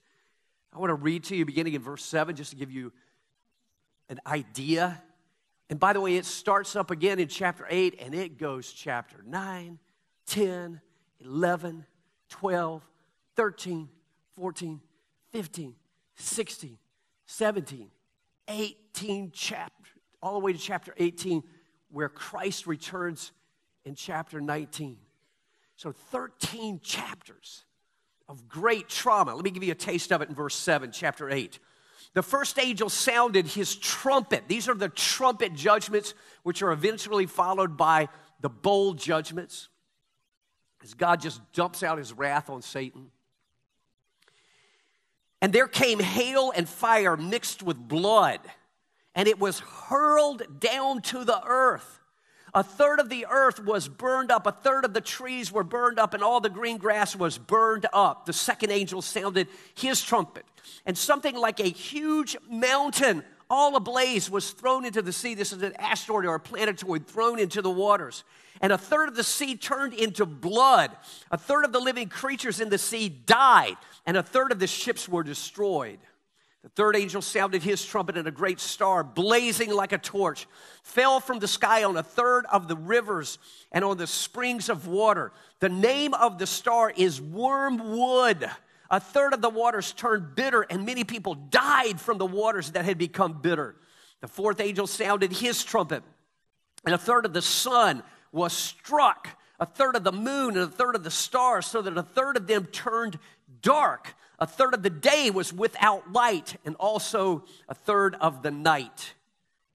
I 0.73 0.79
want 0.79 0.91
to 0.91 0.95
read 0.95 1.25
to 1.25 1.37
you 1.37 1.45
beginning 1.45 1.75
in 1.75 1.83
verse 1.83 2.05
7 2.05 2.35
just 2.35 2.51
to 2.51 2.57
give 2.57 2.71
you 2.71 2.93
an 4.09 4.21
idea. 4.27 5.01
And 5.71 5.79
by 5.79 5.93
the 5.93 6.01
way, 6.01 6.17
it 6.17 6.25
starts 6.25 6.77
up 6.77 6.91
again 6.91 7.19
in 7.19 7.29
chapter 7.29 7.67
8 7.69 8.01
and 8.01 8.15
it 8.15 8.39
goes 8.39 8.73
chapter 8.73 9.23
9, 9.27 9.79
10, 10.27 10.81
11, 11.21 11.87
12, 12.31 12.83
13, 13.37 13.89
14, 14.39 14.81
15, 15.33 15.75
16, 16.15 16.79
17, 17.27 17.91
18 18.47 19.33
chapters, 19.33 19.89
all 20.23 20.35
the 20.35 20.39
way 20.39 20.53
to 20.53 20.59
chapter 20.59 20.95
18, 20.97 21.43
where 21.91 22.09
Christ 22.09 22.69
returns 22.69 23.33
in 23.85 23.97
chapter 23.97 24.41
19. 24.41 24.97
So 25.75 25.91
13 25.91 26.79
chapters 26.85 27.65
of 28.29 28.49
great 28.49 28.89
trauma. 28.89 29.35
Let 29.35 29.45
me 29.45 29.51
give 29.51 29.65
you 29.65 29.73
a 29.73 29.75
taste 29.75 30.13
of 30.13 30.23
it 30.23 30.29
in 30.29 30.37
verse 30.37 30.55
7, 30.55 30.93
chapter 30.93 31.29
8. 31.29 31.59
The 32.15 32.23
first 32.23 32.61
angel 32.61 32.89
sounded 32.89 33.49
his 33.49 33.75
trumpet. 33.75 34.45
These 34.47 34.69
are 34.69 34.75
the 34.75 34.89
trumpet 34.89 35.55
judgments, 35.55 36.15
which 36.45 36.63
are 36.63 36.71
eventually 36.71 37.27
followed 37.27 37.77
by 37.77 38.09
the 38.41 38.49
bowl 38.49 38.95
judgments, 38.95 39.69
as 40.85 40.95
God 40.95 41.21
just 41.21 41.41
dumps 41.53 41.83
out 41.83 41.99
his 41.99 42.13
wrath 42.13 42.49
on 42.49 42.63
Satan. 42.63 43.11
And 45.41 45.53
there 45.53 45.69
came 45.69 46.01
hail 46.01 46.53
and 46.55 46.69
fire 46.69 47.17
mixed 47.17 47.63
with 47.63 47.77
blood, 47.77 48.41
and 49.15 49.29
it 49.29 49.39
was 49.39 49.61
hurled 49.61 50.61
down 50.61 51.01
to 51.03 51.25
the 51.25 51.41
earth. 51.45 52.01
A 52.55 52.63
third 52.63 52.99
of 52.99 53.09
the 53.09 53.27
earth 53.31 53.63
was 53.63 53.89
burned 53.89 54.33
up, 54.33 54.47
a 54.47 54.53
third 54.53 54.85
of 54.85 54.95
the 54.95 55.01
trees 55.01 55.53
were 55.53 55.63
burned 55.63 55.99
up, 55.99 56.15
and 56.15 56.23
all 56.23 56.41
the 56.41 56.49
green 56.49 56.79
grass 56.79 57.15
was 57.15 57.39
burned 57.39 57.87
up. 57.93 58.27
The 58.27 58.33
second 58.33 58.73
angel 58.73 59.03
sounded 59.03 59.49
his 59.75 60.03
trumpet, 60.03 60.45
and 60.87 60.97
something 60.97 61.37
like 61.37 61.61
a 61.61 61.69
huge 61.69 62.37
mountain, 62.49 63.23
all 63.51 63.77
ablaze, 63.77 64.31
was 64.31 64.51
thrown 64.51 64.85
into 64.85 65.03
the 65.03 65.13
sea. 65.13 65.35
This 65.35 65.53
is 65.53 65.63
an 65.63 65.75
asteroid 65.79 66.25
or 66.27 66.35
a 66.35 66.41
planetoid 66.41 67.07
thrown 67.07 67.39
into 67.39 67.63
the 67.63 67.71
waters 67.71 68.25
and 68.61 68.73
a 68.73 68.79
third 68.79 69.09
of 69.09 69.17
the 69.17 69.25
sea 69.25 69.57
turned 69.57 69.95
into 69.95 70.27
blood. 70.27 70.91
A 71.31 71.39
third 71.39 71.65
of 71.65 71.73
the 71.73 71.81
living 71.81 72.09
creatures 72.09 72.61
in 72.61 72.69
the 72.69 72.79
sea 72.79 73.09
died, 73.09 73.77
and 74.07 74.17
a 74.17 74.23
third 74.23 74.53
of 74.53 74.59
the 74.59 74.67
ships 74.67 75.09
were 75.09 75.23
destroyed. 75.23 75.99
The 76.63 76.71
third 76.71 76.97
angel 76.97 77.23
sounded 77.23 77.63
his 77.63 77.85
trumpet, 77.85 78.17
and 78.17 78.27
a 78.27 78.33
great 78.33 78.59
star, 78.59 79.05
blazing 79.05 79.73
like 79.73 79.93
a 79.93 79.99
torch, 79.99 80.47
fell 80.83 81.21
from 81.21 81.39
the 81.39 81.49
sky 81.49 81.85
on 81.85 81.97
a 81.97 82.03
third 82.03 82.47
of 82.51 82.67
the 82.67 82.77
rivers 82.77 83.39
and 83.71 83.85
on 83.85 83.97
the 83.97 84.09
springs 84.09 84.69
of 84.69 84.89
water. 84.89 85.33
The 85.61 85.69
name 85.69 86.15
of 86.15 86.39
the 86.39 86.47
star 86.47 86.93
is 86.95 87.21
Wormwood. 87.21 88.51
A 88.91 89.01
third 89.01 89.35
of 89.35 89.43
the 89.43 89.51
waters 89.51 89.93
turned 89.93 90.35
bitter, 90.35 90.63
and 90.63 90.87
many 90.87 91.05
people 91.05 91.35
died 91.35 92.01
from 92.01 92.19
the 92.19 92.27
waters 92.27 92.73
that 92.73 92.85
had 92.85 92.97
become 92.97 93.35
bitter. 93.35 93.77
The 94.21 94.29
fourth 94.29 94.61
angel 94.61 94.87
sounded 94.87 95.33
his 95.33 95.63
trumpet, 95.63 96.03
and 96.85 96.95
a 96.95 96.99
third 96.99 97.27
of 97.27 97.33
the 97.33 97.43
sun 97.43 98.03
was 98.33 98.53
struck, 98.53 99.29
a 99.61 99.67
third 99.67 99.95
of 99.95 100.05
the 100.05 100.13
moon, 100.13 100.57
and 100.57 100.65
a 100.65 100.69
third 100.69 100.95
of 100.95 101.05
the 101.05 101.11
stars, 101.11 101.67
so 101.67 101.83
that 101.83 101.99
a 101.99 102.03
third 102.03 102.37
of 102.37 102.47
them 102.47 102.67
turned 102.67 103.19
dark. 103.61 104.15
A 104.39 104.47
third 104.47 104.73
of 104.73 104.83
the 104.83 104.91
day 104.91 105.31
was 105.31 105.53
without 105.53 106.13
light, 106.13 106.57
and 106.65 106.77
also 106.77 107.45
a 107.69 107.75
third 107.75 108.15
of 108.21 108.43
the 108.43 108.51
night. 108.51 109.15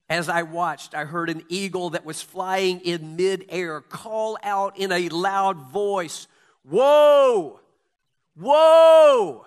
As 0.10 0.30
I 0.30 0.44
watched, 0.44 0.96
I 0.96 1.06
heard 1.06 1.30
an 1.30 1.44
eagle 1.50 1.92
that 1.92 2.06
was 2.06 2.22
flying 2.22 2.80
in 2.82 3.16
midair 3.16 3.82
call 3.82 4.38
out 4.44 4.78
in 4.78 4.92
a 4.92 5.10
loud 5.10 5.70
voice, 5.70 6.28
Woe! 6.64 7.60
Woe! 8.36 9.46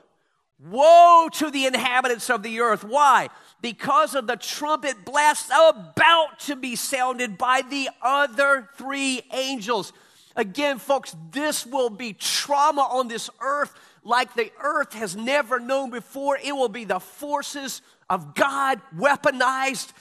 Woe 0.59 1.29
to 1.33 1.51
the 1.51 1.67
inhabitants 1.67 2.31
of 2.31 2.43
the 2.43 2.61
earth. 2.61 2.83
Why? 2.83 3.29
Because 3.61 4.15
of 4.15 4.27
the 4.27 4.37
trumpet 4.37 5.05
blast 5.05 5.51
about 5.51 6.39
to 6.41 6.57
be 6.57 6.77
sounded 6.77 7.37
by 7.37 7.63
the 7.63 7.91
other 8.01 8.71
three 8.77 9.23
angels. 9.33 9.93
Again, 10.35 10.79
folks, 10.79 11.15
this 11.31 11.67
will 11.67 11.91
be 11.91 12.15
trauma 12.15 12.83
on 12.83 13.09
this 13.09 13.29
earth 13.41 13.75
like 14.03 14.35
the 14.35 14.53
earth 14.63 14.93
has 14.95 15.17
never 15.17 15.59
known 15.59 15.91
before. 15.91 16.39
It 16.43 16.53
will 16.53 16.69
be 16.69 16.85
the 16.85 17.01
forces 17.01 17.83
of 18.09 18.35
God 18.35 18.81
weaponized 18.97 19.93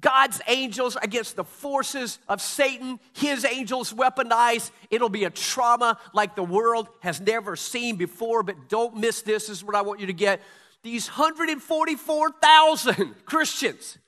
God's 0.00 0.40
angels 0.48 0.96
against 1.00 1.36
the 1.36 1.44
forces 1.44 2.18
of 2.28 2.40
Satan, 2.40 2.98
his 3.12 3.44
angels 3.44 3.92
weaponized. 3.92 4.70
It'll 4.90 5.08
be 5.08 5.24
a 5.24 5.30
trauma 5.30 5.98
like 6.12 6.34
the 6.34 6.42
world 6.42 6.88
has 7.00 7.20
never 7.20 7.56
seen 7.56 7.96
before. 7.96 8.42
But 8.42 8.68
don't 8.68 8.96
miss 8.96 9.22
this. 9.22 9.46
This 9.46 9.58
is 9.58 9.64
what 9.64 9.76
I 9.76 9.82
want 9.82 10.00
you 10.00 10.06
to 10.06 10.12
get. 10.12 10.40
These 10.82 11.08
144,000 11.08 13.14
Christians 13.24 13.98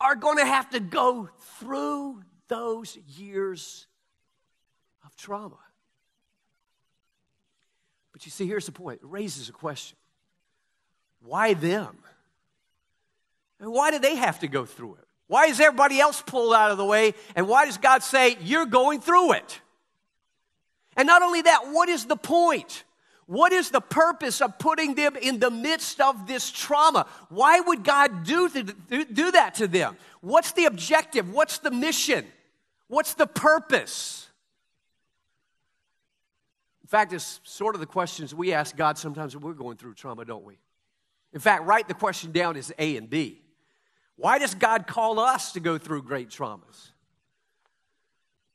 are 0.00 0.14
going 0.14 0.38
to 0.38 0.46
have 0.46 0.70
to 0.70 0.80
go 0.80 1.28
through 1.58 2.22
those 2.48 2.96
years 3.16 3.86
of 5.04 5.14
trauma. 5.16 5.58
But 8.12 8.24
you 8.24 8.30
see, 8.30 8.46
here's 8.46 8.66
the 8.66 8.72
point 8.72 9.00
it 9.02 9.06
raises 9.06 9.48
a 9.48 9.52
question 9.52 9.96
why 11.20 11.54
them? 11.54 11.98
Why 13.60 13.90
do 13.90 13.98
they 13.98 14.16
have 14.16 14.40
to 14.40 14.48
go 14.48 14.64
through 14.64 14.94
it? 14.94 15.06
Why 15.26 15.46
is 15.46 15.60
everybody 15.60 16.00
else 16.00 16.22
pulled 16.22 16.54
out 16.54 16.70
of 16.70 16.78
the 16.78 16.84
way? 16.84 17.14
And 17.36 17.46
why 17.46 17.66
does 17.66 17.78
God 17.78 18.02
say, 18.02 18.36
You're 18.40 18.66
going 18.66 19.00
through 19.00 19.34
it? 19.34 19.60
And 20.96 21.06
not 21.06 21.22
only 21.22 21.42
that, 21.42 21.68
what 21.70 21.88
is 21.88 22.06
the 22.06 22.16
point? 22.16 22.84
What 23.26 23.52
is 23.52 23.70
the 23.70 23.80
purpose 23.80 24.40
of 24.40 24.58
putting 24.58 24.96
them 24.96 25.14
in 25.14 25.38
the 25.38 25.52
midst 25.52 26.00
of 26.00 26.26
this 26.26 26.50
trauma? 26.50 27.06
Why 27.28 27.60
would 27.60 27.84
God 27.84 28.24
do, 28.24 28.48
do 28.48 29.30
that 29.30 29.54
to 29.56 29.68
them? 29.68 29.96
What's 30.20 30.50
the 30.50 30.64
objective? 30.64 31.32
What's 31.32 31.58
the 31.58 31.70
mission? 31.70 32.26
What's 32.88 33.14
the 33.14 33.28
purpose? 33.28 34.28
In 36.82 36.88
fact, 36.88 37.12
it's 37.12 37.38
sort 37.44 37.76
of 37.76 37.80
the 37.80 37.86
questions 37.86 38.34
we 38.34 38.52
ask 38.52 38.76
God 38.76 38.98
sometimes 38.98 39.36
when 39.36 39.44
we're 39.44 39.52
going 39.52 39.76
through 39.76 39.94
trauma, 39.94 40.24
don't 40.24 40.44
we? 40.44 40.58
In 41.32 41.38
fact, 41.38 41.64
write 41.64 41.86
the 41.86 41.94
question 41.94 42.32
down 42.32 42.56
as 42.56 42.72
A 42.80 42.96
and 42.96 43.08
B. 43.08 43.42
Why 44.20 44.38
does 44.38 44.54
God 44.54 44.86
call 44.86 45.18
us 45.18 45.52
to 45.52 45.60
go 45.60 45.78
through 45.78 46.02
great 46.02 46.28
traumas? 46.28 46.90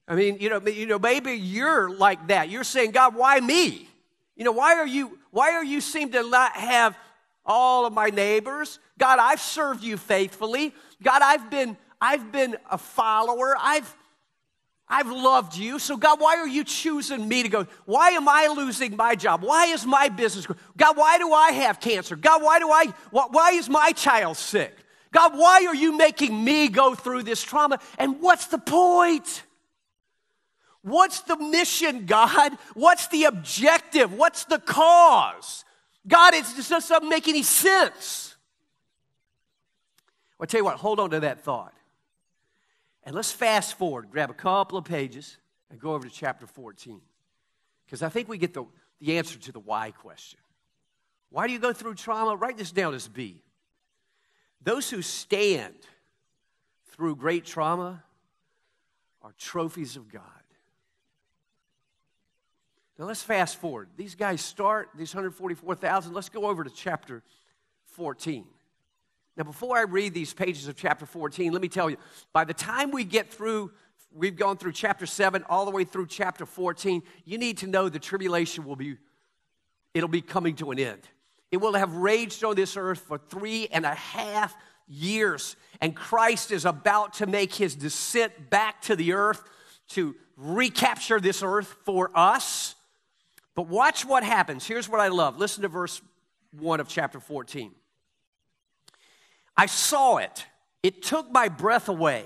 I 0.07 0.13
mean, 0.13 0.37
you 0.39 0.51
know, 0.51 0.61
you 0.61 0.85
know, 0.85 0.99
maybe 0.99 1.31
you're 1.31 1.89
like 1.89 2.27
that. 2.27 2.49
You're 2.49 2.63
saying, 2.63 2.91
God, 2.91 3.15
why 3.15 3.39
me? 3.39 3.89
You 4.35 4.43
know, 4.45 4.51
why 4.51 4.75
are 4.75 4.85
you, 4.85 5.17
why 5.31 5.53
are 5.53 5.63
you 5.63 5.81
seem 5.81 6.11
to 6.11 6.29
not 6.29 6.55
have 6.55 6.95
all 7.43 7.87
of 7.87 7.93
my 7.93 8.09
neighbors? 8.09 8.77
God, 8.99 9.17
I've 9.17 9.41
served 9.41 9.83
you 9.83 9.97
faithfully. 9.97 10.71
God, 11.01 11.23
I've 11.23 11.49
been, 11.49 11.75
I've 11.99 12.31
been 12.31 12.57
a 12.69 12.77
follower. 12.77 13.55
I've, 13.59 13.91
I've 14.87 15.09
loved 15.09 15.57
you. 15.57 15.79
So, 15.79 15.97
God, 15.97 16.21
why 16.21 16.37
are 16.37 16.47
you 16.47 16.63
choosing 16.63 17.27
me 17.27 17.41
to 17.41 17.49
go? 17.49 17.65
Why 17.85 18.11
am 18.11 18.29
I 18.29 18.53
losing 18.55 18.95
my 18.95 19.15
job? 19.15 19.41
Why 19.41 19.65
is 19.65 19.83
my 19.83 20.09
business? 20.09 20.45
God, 20.77 20.95
why 20.95 21.17
do 21.17 21.33
I 21.33 21.53
have 21.53 21.79
cancer? 21.79 22.15
God, 22.15 22.43
why 22.43 22.59
do 22.59 22.69
I, 22.69 22.93
why 23.09 23.53
is 23.53 23.67
my 23.67 23.93
child 23.93 24.37
sick? 24.37 24.84
God, 25.15 25.37
why 25.37 25.65
are 25.65 25.73
you 25.73 25.95
making 25.95 26.43
me 26.43 26.67
go 26.67 26.93
through 26.93 27.23
this 27.23 27.41
trauma? 27.41 27.79
And 27.97 28.19
what's 28.19 28.47
the 28.47 28.57
point? 28.57 29.43
What's 30.81 31.21
the 31.21 31.37
mission, 31.37 32.05
God? 32.05 32.51
What's 32.73 33.07
the 33.07 33.23
objective? 33.23 34.11
What's 34.11 34.43
the 34.43 34.59
cause? 34.59 35.63
God, 36.05 36.33
it 36.33 36.43
just 36.57 36.69
doesn't 36.69 37.07
make 37.07 37.29
any 37.29 37.43
sense. 37.43 38.35
Well, 40.37 40.43
I 40.43 40.47
tell 40.47 40.59
you 40.59 40.65
what, 40.65 40.75
hold 40.75 40.99
on 40.99 41.11
to 41.11 41.21
that 41.21 41.45
thought. 41.45 41.73
And 43.03 43.15
let's 43.15 43.31
fast 43.31 43.77
forward, 43.77 44.11
grab 44.11 44.29
a 44.29 44.33
couple 44.33 44.77
of 44.77 44.83
pages, 44.83 45.37
and 45.71 45.79
go 45.79 45.93
over 45.93 46.05
to 46.05 46.13
chapter 46.13 46.45
14. 46.45 46.99
Because 47.85 48.03
I 48.03 48.09
think 48.09 48.27
we 48.27 48.37
get 48.37 48.53
the, 48.53 48.65
the 48.99 49.17
answer 49.17 49.39
to 49.39 49.53
the 49.53 49.61
why 49.61 49.91
question. 49.91 50.41
Why 51.29 51.47
do 51.47 51.53
you 51.53 51.59
go 51.59 51.71
through 51.71 51.95
trauma? 51.95 52.35
Write 52.35 52.57
this 52.57 52.73
down 52.73 52.93
as 52.93 53.07
B. 53.07 53.44
Those 54.65 54.89
who 54.89 55.03
stand 55.03 55.75
through 56.91 57.15
great 57.15 57.45
trauma 57.45 58.03
are 59.21 59.31
trophies 59.37 59.95
of 59.95 60.11
God. 60.11 60.21
Now 62.97 63.05
let's 63.05 63.21
fast 63.21 63.57
forward. 63.57 63.89
These 63.95 64.15
guys 64.15 64.41
start, 64.41 64.89
these 64.97 65.13
144,000. 65.13 66.13
Let's 66.13 66.29
go 66.29 66.47
over 66.47 66.63
to 66.63 66.69
chapter 66.71 67.21
14. 67.85 68.45
Now, 69.37 69.43
before 69.43 69.77
I 69.77 69.81
read 69.81 70.13
these 70.13 70.33
pages 70.33 70.67
of 70.67 70.77
chapter 70.77 71.05
14, 71.05 71.51
let 71.51 71.61
me 71.61 71.67
tell 71.67 71.89
you, 71.89 71.97
by 72.33 72.43
the 72.43 72.53
time 72.53 72.89
we 72.89 73.03
get 73.03 73.31
through, 73.31 73.71
we've 74.13 74.37
gone 74.37 74.57
through 74.57 74.71
chapter 74.71 75.05
7 75.05 75.43
all 75.47 75.65
the 75.65 75.71
way 75.71 75.83
through 75.83 76.07
chapter 76.07 76.45
14, 76.45 77.03
you 77.25 77.37
need 77.37 77.57
to 77.59 77.67
know 77.67 77.89
the 77.89 77.99
tribulation 77.99 78.63
will 78.63 78.77
be, 78.77 78.95
it'll 79.93 80.09
be 80.09 80.21
coming 80.21 80.55
to 80.55 80.71
an 80.71 80.79
end. 80.79 81.01
It 81.51 81.57
will 81.57 81.73
have 81.73 81.93
raged 81.93 82.43
on 82.43 82.55
this 82.55 82.75
earth 82.77 82.99
for 82.99 83.17
three 83.17 83.67
and 83.71 83.85
a 83.85 83.93
half 83.93 84.55
years. 84.87 85.55
And 85.81 85.95
Christ 85.95 86.51
is 86.51 86.65
about 86.65 87.13
to 87.15 87.25
make 87.25 87.53
his 87.53 87.75
descent 87.75 88.49
back 88.49 88.81
to 88.83 88.95
the 88.95 89.13
earth 89.13 89.43
to 89.89 90.15
recapture 90.37 91.19
this 91.19 91.43
earth 91.43 91.75
for 91.85 92.11
us. 92.15 92.75
But 93.55 93.67
watch 93.67 94.05
what 94.05 94.23
happens. 94.23 94.65
Here's 94.65 94.89
what 94.89 94.99
I 94.99 95.07
love. 95.07 95.37
Listen 95.37 95.61
to 95.61 95.69
verse 95.69 96.01
1 96.59 96.79
of 96.79 96.87
chapter 96.87 97.19
14. 97.19 97.71
I 99.57 99.67
saw 99.67 100.17
it, 100.17 100.45
it 100.83 101.01
took 101.01 101.31
my 101.31 101.47
breath 101.47 101.87
away. 101.87 102.25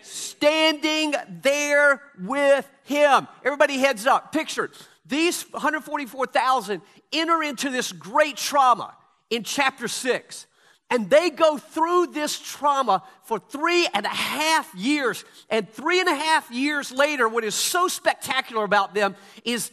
standing 0.00 1.14
there 1.42 2.00
with 2.18 2.66
him. 2.84 3.28
Everybody 3.44 3.76
heads 3.78 4.06
up. 4.06 4.32
Picture 4.32 4.70
these 5.04 5.42
144,000 5.50 6.80
enter 7.12 7.42
into 7.42 7.68
this 7.68 7.92
great 7.92 8.38
trauma 8.38 8.96
in 9.28 9.44
chapter 9.44 9.86
6. 9.86 10.46
And 10.88 11.10
they 11.10 11.28
go 11.30 11.58
through 11.58 12.06
this 12.08 12.38
trauma 12.38 13.02
for 13.24 13.38
three 13.38 13.86
and 13.92 14.06
a 14.06 14.08
half 14.08 14.74
years. 14.74 15.26
And 15.50 15.68
three 15.68 16.00
and 16.00 16.08
a 16.08 16.14
half 16.14 16.50
years 16.50 16.90
later, 16.90 17.28
what 17.28 17.44
is 17.44 17.54
so 17.54 17.86
spectacular 17.86 18.64
about 18.64 18.94
them 18.94 19.14
is 19.44 19.70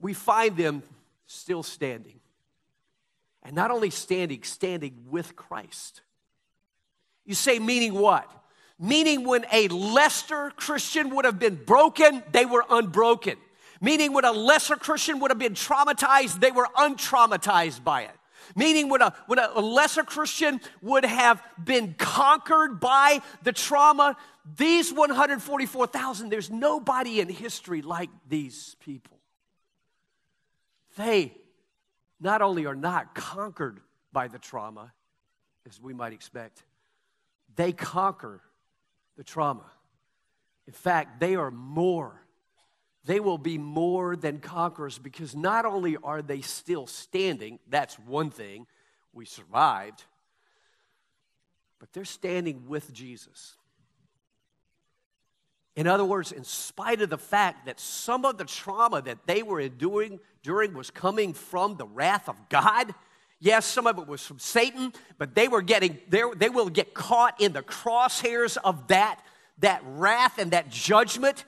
we 0.00 0.14
find 0.14 0.56
them 0.56 0.82
still 1.26 1.62
standing. 1.62 2.17
And 3.48 3.56
not 3.56 3.70
only 3.70 3.88
standing, 3.88 4.42
standing 4.42 5.06
with 5.08 5.34
Christ. 5.34 6.02
You 7.24 7.34
say, 7.34 7.58
meaning 7.58 7.94
what? 7.94 8.30
Meaning 8.78 9.26
when 9.26 9.46
a 9.50 9.68
lesser 9.68 10.50
Christian 10.50 11.16
would 11.16 11.24
have 11.24 11.38
been 11.38 11.54
broken, 11.54 12.22
they 12.30 12.44
were 12.44 12.62
unbroken. 12.68 13.38
Meaning 13.80 14.12
when 14.12 14.26
a 14.26 14.32
lesser 14.32 14.76
Christian 14.76 15.20
would 15.20 15.30
have 15.30 15.38
been 15.38 15.54
traumatized, 15.54 16.40
they 16.40 16.50
were 16.50 16.68
untraumatized 16.76 17.82
by 17.82 18.02
it. 18.02 18.10
Meaning 18.54 18.90
when 18.90 19.00
a, 19.00 19.14
when 19.28 19.38
a 19.38 19.60
lesser 19.60 20.02
Christian 20.02 20.60
would 20.82 21.06
have 21.06 21.42
been 21.64 21.94
conquered 21.96 22.78
by 22.80 23.22
the 23.44 23.52
trauma, 23.52 24.14
these 24.58 24.92
144,000, 24.92 26.28
there's 26.28 26.50
nobody 26.50 27.20
in 27.20 27.30
history 27.30 27.80
like 27.80 28.10
these 28.28 28.76
people. 28.80 29.16
They 30.98 31.32
not 32.20 32.42
only 32.42 32.66
are 32.66 32.74
not 32.74 33.14
conquered 33.14 33.80
by 34.12 34.28
the 34.28 34.38
trauma, 34.38 34.92
as 35.68 35.80
we 35.80 35.92
might 35.92 36.12
expect, 36.12 36.62
they 37.56 37.72
conquer 37.72 38.40
the 39.16 39.24
trauma. 39.24 39.64
In 40.66 40.72
fact, 40.72 41.20
they 41.20 41.34
are 41.34 41.50
more. 41.50 42.22
They 43.04 43.20
will 43.20 43.38
be 43.38 43.58
more 43.58 44.16
than 44.16 44.38
conquerors 44.38 44.98
because 44.98 45.34
not 45.34 45.64
only 45.64 45.96
are 45.96 46.22
they 46.22 46.40
still 46.40 46.86
standing, 46.86 47.58
that's 47.68 47.98
one 47.98 48.30
thing, 48.30 48.66
we 49.12 49.24
survived, 49.24 50.04
but 51.78 51.92
they're 51.92 52.04
standing 52.04 52.68
with 52.68 52.92
Jesus. 52.92 53.56
In 55.74 55.86
other 55.86 56.04
words, 56.04 56.32
in 56.32 56.42
spite 56.42 57.00
of 57.02 57.08
the 57.08 57.18
fact 57.18 57.66
that 57.66 57.78
some 57.78 58.24
of 58.24 58.36
the 58.36 58.44
trauma 58.44 59.00
that 59.02 59.26
they 59.26 59.44
were 59.44 59.60
enduring 59.60 60.18
during 60.48 60.72
was 60.72 60.90
coming 60.90 61.34
from 61.34 61.76
the 61.76 61.84
wrath 61.84 62.26
of 62.26 62.48
God, 62.48 62.94
yes, 63.38 63.66
some 63.66 63.86
of 63.86 63.98
it 63.98 64.06
was 64.06 64.24
from 64.24 64.38
Satan, 64.38 64.94
but 65.18 65.34
they 65.34 65.46
were 65.46 65.60
getting, 65.60 65.98
there, 66.08 66.34
they 66.34 66.48
will 66.48 66.70
get 66.70 66.94
caught 66.94 67.38
in 67.38 67.52
the 67.52 67.62
crosshairs 67.62 68.56
of 68.64 68.88
that, 68.88 69.20
that 69.58 69.82
wrath 69.84 70.38
and 70.38 70.52
that 70.52 70.70
judgment. 70.70 71.44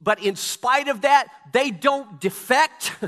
But 0.00 0.22
in 0.22 0.34
spite 0.34 0.88
of 0.88 1.02
that, 1.02 1.26
they 1.52 1.70
don't 1.70 2.18
defect. 2.22 2.96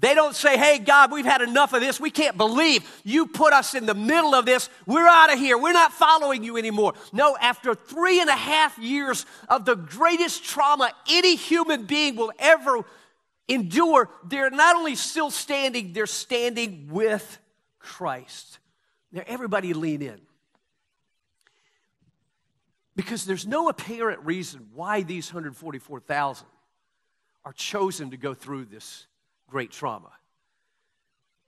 They 0.00 0.14
don't 0.14 0.36
say, 0.36 0.56
hey, 0.56 0.78
God, 0.78 1.10
we've 1.10 1.24
had 1.24 1.40
enough 1.40 1.72
of 1.72 1.80
this. 1.80 1.98
We 1.98 2.12
can't 2.12 2.36
believe 2.36 2.88
you 3.02 3.26
put 3.26 3.52
us 3.52 3.74
in 3.74 3.84
the 3.84 3.94
middle 3.94 4.32
of 4.32 4.46
this. 4.46 4.70
We're 4.86 5.08
out 5.08 5.32
of 5.32 5.40
here. 5.40 5.58
We're 5.58 5.72
not 5.72 5.92
following 5.92 6.44
you 6.44 6.56
anymore. 6.56 6.92
No, 7.12 7.36
after 7.36 7.74
three 7.74 8.20
and 8.20 8.30
a 8.30 8.36
half 8.36 8.78
years 8.78 9.26
of 9.48 9.64
the 9.64 9.74
greatest 9.74 10.44
trauma 10.44 10.92
any 11.10 11.34
human 11.34 11.84
being 11.84 12.14
will 12.14 12.30
ever 12.38 12.84
endure, 13.48 14.10
they're 14.24 14.50
not 14.50 14.76
only 14.76 14.94
still 14.94 15.30
standing, 15.30 15.92
they're 15.92 16.06
standing 16.06 16.88
with 16.90 17.38
Christ. 17.78 18.58
Now, 19.10 19.22
everybody 19.26 19.72
lean 19.72 20.02
in. 20.02 20.20
Because 22.94 23.24
there's 23.24 23.46
no 23.46 23.68
apparent 23.68 24.20
reason 24.24 24.68
why 24.74 25.02
these 25.02 25.32
144,000 25.32 26.46
are 27.44 27.52
chosen 27.52 28.10
to 28.10 28.16
go 28.16 28.34
through 28.34 28.66
this 28.66 29.06
great 29.48 29.70
trauma. 29.70 30.10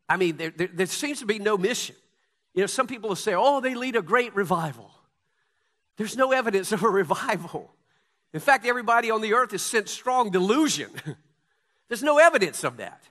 I 0.08 0.16
mean, 0.16 0.36
there, 0.36 0.50
there, 0.50 0.70
there, 0.72 0.86
seems 0.86 1.20
to 1.20 1.26
be 1.26 1.38
no 1.38 1.58
mission. 1.58 1.96
You 2.54 2.62
know, 2.62 2.66
some 2.66 2.86
people 2.86 3.08
will 3.08 3.16
say, 3.16 3.34
oh, 3.36 3.60
they 3.60 3.74
lead 3.74 3.96
a 3.96 4.02
great 4.02 4.34
revival. 4.34 4.90
There's 5.96 6.16
no 6.16 6.32
evidence 6.32 6.72
of 6.72 6.82
a 6.82 6.88
revival. 6.88 7.74
In 8.32 8.40
fact, 8.40 8.64
everybody 8.64 9.10
on 9.10 9.20
the 9.20 9.34
earth 9.34 9.50
has 9.50 9.62
sent 9.62 9.88
strong 9.88 10.30
delusion. 10.30 10.90
There's 11.90 12.04
no 12.04 12.18
evidence 12.18 12.62
of 12.62 12.76
that. 12.76 13.02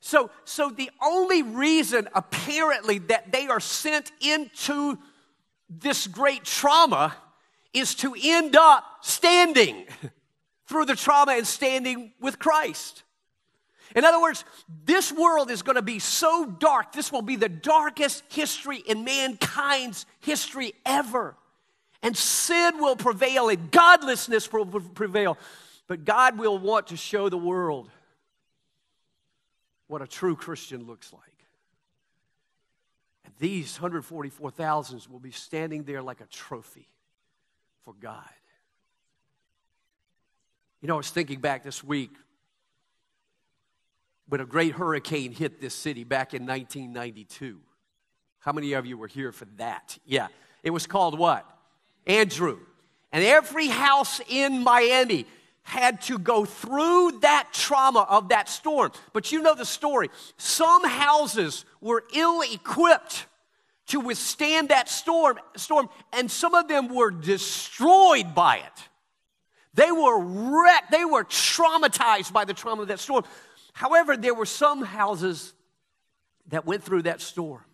So, 0.00 0.30
so 0.44 0.70
the 0.70 0.90
only 1.00 1.44
reason, 1.44 2.08
apparently, 2.14 2.98
that 2.98 3.30
they 3.30 3.46
are 3.46 3.60
sent 3.60 4.10
into 4.20 4.98
this 5.68 6.08
great 6.08 6.42
trauma 6.44 7.14
is 7.72 7.94
to 7.96 8.16
end 8.20 8.56
up 8.56 8.84
standing 9.02 9.86
through 10.66 10.86
the 10.86 10.96
trauma 10.96 11.32
and 11.32 11.46
standing 11.46 12.12
with 12.20 12.40
Christ. 12.40 13.04
In 13.94 14.04
other 14.04 14.20
words, 14.20 14.44
this 14.84 15.12
world 15.12 15.48
is 15.48 15.62
going 15.62 15.76
to 15.76 15.82
be 15.82 16.00
so 16.00 16.46
dark. 16.46 16.92
This 16.92 17.12
will 17.12 17.22
be 17.22 17.36
the 17.36 17.48
darkest 17.48 18.24
history 18.30 18.78
in 18.78 19.04
mankind's 19.04 20.06
history 20.18 20.72
ever. 20.84 21.36
And 22.02 22.16
sin 22.16 22.78
will 22.78 22.96
prevail 22.96 23.48
and 23.48 23.70
godlessness 23.70 24.52
will 24.52 24.66
prevail. 24.66 25.38
But 25.90 26.04
God 26.04 26.38
will 26.38 26.56
want 26.56 26.86
to 26.86 26.96
show 26.96 27.28
the 27.28 27.36
world 27.36 27.90
what 29.88 30.02
a 30.02 30.06
true 30.06 30.36
Christian 30.36 30.86
looks 30.86 31.12
like. 31.12 31.22
And 33.24 33.34
these 33.40 33.74
144,000 33.74 35.08
will 35.10 35.18
be 35.18 35.32
standing 35.32 35.82
there 35.82 36.00
like 36.00 36.20
a 36.20 36.26
trophy 36.26 36.86
for 37.84 37.92
God. 38.00 38.22
You 40.80 40.86
know, 40.86 40.94
I 40.94 40.98
was 40.98 41.10
thinking 41.10 41.40
back 41.40 41.64
this 41.64 41.82
week 41.82 42.12
when 44.28 44.40
a 44.40 44.46
great 44.46 44.74
hurricane 44.74 45.32
hit 45.32 45.60
this 45.60 45.74
city 45.74 46.04
back 46.04 46.34
in 46.34 46.46
1992. 46.46 47.58
How 48.38 48.52
many 48.52 48.74
of 48.74 48.86
you 48.86 48.96
were 48.96 49.08
here 49.08 49.32
for 49.32 49.46
that? 49.56 49.98
Yeah. 50.06 50.28
It 50.62 50.70
was 50.70 50.86
called 50.86 51.18
what? 51.18 51.44
Andrew. 52.06 52.60
And 53.10 53.24
every 53.24 53.66
house 53.66 54.20
in 54.28 54.62
Miami 54.62 55.26
had 55.70 56.02
to 56.02 56.18
go 56.18 56.44
through 56.44 57.20
that 57.20 57.48
trauma 57.52 58.04
of 58.08 58.30
that 58.30 58.48
storm. 58.48 58.90
But 59.12 59.30
you 59.30 59.40
know 59.40 59.54
the 59.54 59.64
story. 59.64 60.10
Some 60.36 60.84
houses 60.84 61.64
were 61.80 62.02
ill 62.12 62.42
equipped 62.42 63.26
to 63.86 64.00
withstand 64.00 64.70
that 64.70 64.88
storm, 64.88 65.38
storm, 65.56 65.88
and 66.12 66.28
some 66.28 66.54
of 66.54 66.66
them 66.66 66.92
were 66.92 67.12
destroyed 67.12 68.34
by 68.34 68.56
it. 68.56 68.88
They 69.74 69.92
were 69.92 70.18
wrecked, 70.18 70.90
they 70.90 71.04
were 71.04 71.24
traumatized 71.24 72.32
by 72.32 72.44
the 72.44 72.54
trauma 72.54 72.82
of 72.82 72.88
that 72.88 72.98
storm. 72.98 73.24
However, 73.72 74.16
there 74.16 74.34
were 74.34 74.46
some 74.46 74.82
houses 74.82 75.54
that 76.48 76.66
went 76.66 76.82
through 76.82 77.02
that 77.02 77.20
storm 77.20 77.64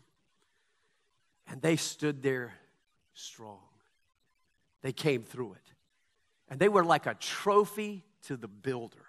and 1.48 1.62
they 1.62 1.76
stood 1.76 2.22
there 2.22 2.52
strong. 3.14 3.60
They 4.82 4.92
came 4.92 5.22
through 5.22 5.54
it. 5.54 5.65
And 6.48 6.60
they 6.60 6.68
were 6.68 6.84
like 6.84 7.06
a 7.06 7.14
trophy 7.14 8.04
to 8.24 8.36
the 8.36 8.48
builder. 8.48 9.04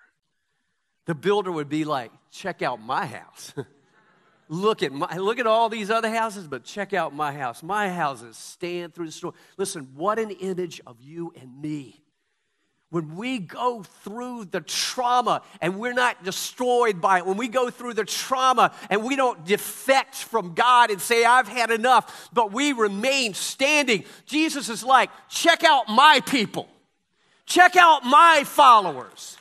The 1.06 1.16
builder 1.16 1.52
would 1.52 1.70
be 1.70 1.86
like, 1.86 2.12
check 2.32 2.62
out 2.62 2.82
my 2.82 3.06
house. 3.06 3.54
look 4.50 4.84
at 4.84 4.92
my 4.92 5.18
look 5.18 5.40
at 5.40 5.48
all 5.48 5.70
these 5.70 5.90
other 5.90 6.10
houses, 6.10 6.48
but 6.48 6.64
check 6.64 6.94
out 6.94 7.14
my 7.14 7.32
house. 7.32 7.62
My 7.64 7.90
houses 7.90 8.38
stand 8.38 8.94
through 8.94 9.08
the 9.08 9.12
storm. 9.12 9.34
Listen, 9.58 9.90
what 9.96 10.20
an 10.20 10.32
image 10.32 10.82
of 10.86 11.02
you 11.02 11.34
and 11.40 11.62
me 11.62 12.04
when 12.90 13.18
we 13.18 13.40
go 13.40 13.84
through 13.84 14.46
the 14.46 14.62
trauma 14.62 15.42
and 15.60 15.78
we're 15.78 15.94
not 15.94 16.24
destroyed 16.24 17.02
by 17.02 17.18
it, 17.18 17.26
when 17.26 17.36
we 17.36 17.50
go 17.50 17.70
through 17.70 17.94
the 17.94 18.06
trauma 18.06 18.74
and 18.90 19.04
we 19.04 19.16
don't 19.16 19.46
defect 19.46 20.16
from 20.16 20.54
God 20.54 20.90
and 20.90 21.02
say, 21.02 21.26
I've 21.26 21.50
had 21.50 21.70
enough, 21.70 22.30
but 22.32 22.54
we 22.54 22.72
remain 22.72 23.34
standing, 23.34 24.06
Jesus 24.26 24.70
is 24.70 24.84
like, 24.84 25.10
check 25.28 25.66
out 25.66 25.90
my 25.90 26.22
people, 26.26 26.70
check 27.48 27.76
out 27.76 28.04
my 28.04 28.44
followers. 28.46 29.38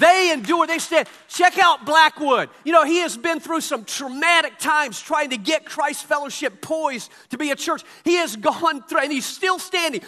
They 0.00 0.32
endure, 0.32 0.66
they 0.66 0.78
stand. 0.78 1.06
Check 1.28 1.58
out 1.58 1.84
Blackwood. 1.84 2.48
You 2.64 2.72
know, 2.72 2.84
he 2.84 2.98
has 2.98 3.16
been 3.16 3.40
through 3.40 3.60
some 3.60 3.84
traumatic 3.84 4.58
times 4.58 4.98
trying 5.00 5.30
to 5.30 5.36
get 5.36 5.66
Christ 5.66 6.06
Fellowship 6.06 6.62
poised 6.62 7.10
to 7.30 7.36
be 7.36 7.50
a 7.50 7.56
church. 7.56 7.82
He 8.04 8.14
has 8.14 8.36
gone 8.36 8.82
through, 8.84 9.00
and 9.00 9.12
he's 9.12 9.26
still 9.26 9.58
standing. 9.58 10.00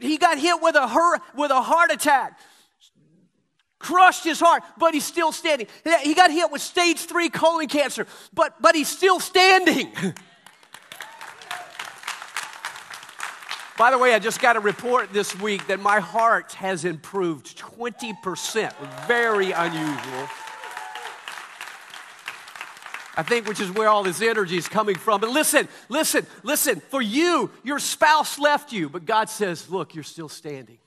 He 0.00 0.16
got 0.16 0.38
hit 0.38 0.62
with 0.62 0.74
a, 0.74 0.88
her, 0.88 1.18
with 1.34 1.50
a 1.50 1.60
heart 1.60 1.90
attack, 1.90 2.38
crushed 3.78 4.24
his 4.24 4.40
heart, 4.40 4.62
but 4.78 4.94
he's 4.94 5.04
still 5.04 5.32
standing. 5.32 5.66
He 6.02 6.14
got 6.14 6.30
hit 6.30 6.50
with 6.50 6.62
stage 6.62 7.00
three 7.00 7.28
colon 7.28 7.68
cancer, 7.68 8.06
but, 8.32 8.54
but 8.62 8.74
he's 8.74 8.88
still 8.88 9.20
standing. 9.20 9.92
By 13.76 13.90
the 13.90 13.98
way, 13.98 14.14
I 14.14 14.18
just 14.18 14.40
got 14.40 14.56
a 14.56 14.60
report 14.60 15.12
this 15.12 15.38
week 15.38 15.66
that 15.66 15.80
my 15.80 16.00
heart 16.00 16.52
has 16.54 16.86
improved 16.86 17.58
20%. 17.58 18.72
Very 19.06 19.52
unusual. 19.52 20.28
I 23.18 23.22
think 23.22 23.46
which 23.46 23.60
is 23.60 23.70
where 23.70 23.88
all 23.88 24.02
this 24.02 24.22
energy 24.22 24.56
is 24.56 24.68
coming 24.68 24.94
from. 24.94 25.20
But 25.20 25.30
listen, 25.30 25.68
listen, 25.90 26.26
listen. 26.42 26.80
For 26.88 27.02
you, 27.02 27.50
your 27.64 27.78
spouse 27.78 28.38
left 28.38 28.72
you, 28.72 28.88
but 28.88 29.04
God 29.04 29.28
says, 29.28 29.68
Look, 29.70 29.94
you're 29.94 30.04
still 30.04 30.28
standing. 30.28 30.78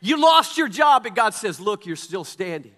You 0.00 0.20
lost 0.20 0.58
your 0.58 0.68
job, 0.68 1.02
but 1.02 1.14
God 1.14 1.34
says, 1.34 1.58
Look, 1.58 1.84
you're 1.84 1.96
still 1.96 2.24
standing. 2.24 2.75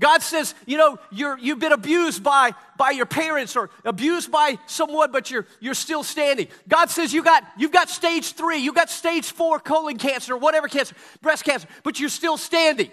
God 0.00 0.22
says, 0.22 0.54
you 0.64 0.78
know, 0.78 0.98
you're, 1.12 1.38
you've 1.38 1.58
been 1.58 1.72
abused 1.72 2.24
by, 2.24 2.52
by 2.78 2.90
your 2.90 3.04
parents 3.04 3.54
or 3.54 3.68
abused 3.84 4.32
by 4.32 4.58
someone, 4.66 5.12
but 5.12 5.30
you're, 5.30 5.46
you're 5.60 5.74
still 5.74 6.02
standing. 6.02 6.48
God 6.66 6.88
says 6.88 7.12
you 7.12 7.22
got, 7.22 7.44
you've 7.58 7.70
got 7.70 7.90
stage 7.90 8.32
three, 8.32 8.58
you've 8.58 8.74
got 8.74 8.88
stage 8.88 9.30
four 9.30 9.60
colon 9.60 9.98
cancer, 9.98 10.34
or 10.34 10.38
whatever 10.38 10.68
cancer, 10.68 10.96
breast 11.20 11.44
cancer, 11.44 11.68
but 11.84 12.00
you're 12.00 12.08
still 12.08 12.38
standing. 12.38 12.90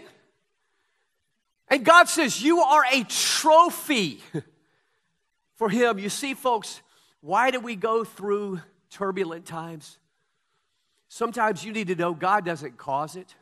And 1.69 1.85
God 1.85 2.09
says 2.09 2.43
you 2.43 2.59
are 2.59 2.83
a 2.91 3.03
trophy 3.05 4.21
for 5.55 5.69
Him. 5.69 5.99
You 5.99 6.09
see, 6.09 6.33
folks, 6.33 6.81
why 7.21 7.51
do 7.51 7.61
we 7.61 7.77
go 7.77 8.03
through 8.03 8.59
turbulent 8.91 9.45
times? 9.45 9.97
Sometimes 11.07 11.63
you 11.63 11.71
need 11.71 11.87
to 11.87 11.95
know 11.95 12.13
God 12.13 12.43
doesn't 12.43 12.77
cause 12.77 13.15
it. 13.15 13.33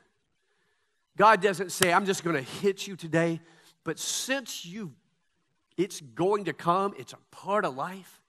God 1.17 1.41
doesn't 1.41 1.71
say, 1.71 1.91
I'm 1.91 2.05
just 2.05 2.23
going 2.23 2.35
to 2.35 2.41
hit 2.41 2.85
you 2.85 2.95
today. 2.95 3.39
But 3.85 3.97
since 3.99 4.65
you 4.65 4.91
it's 5.77 5.99
going 5.99 6.45
to 6.45 6.53
come, 6.53 6.93
it's 6.97 7.13
a 7.13 7.17
part 7.31 7.65
of 7.65 7.75
life. 7.75 8.21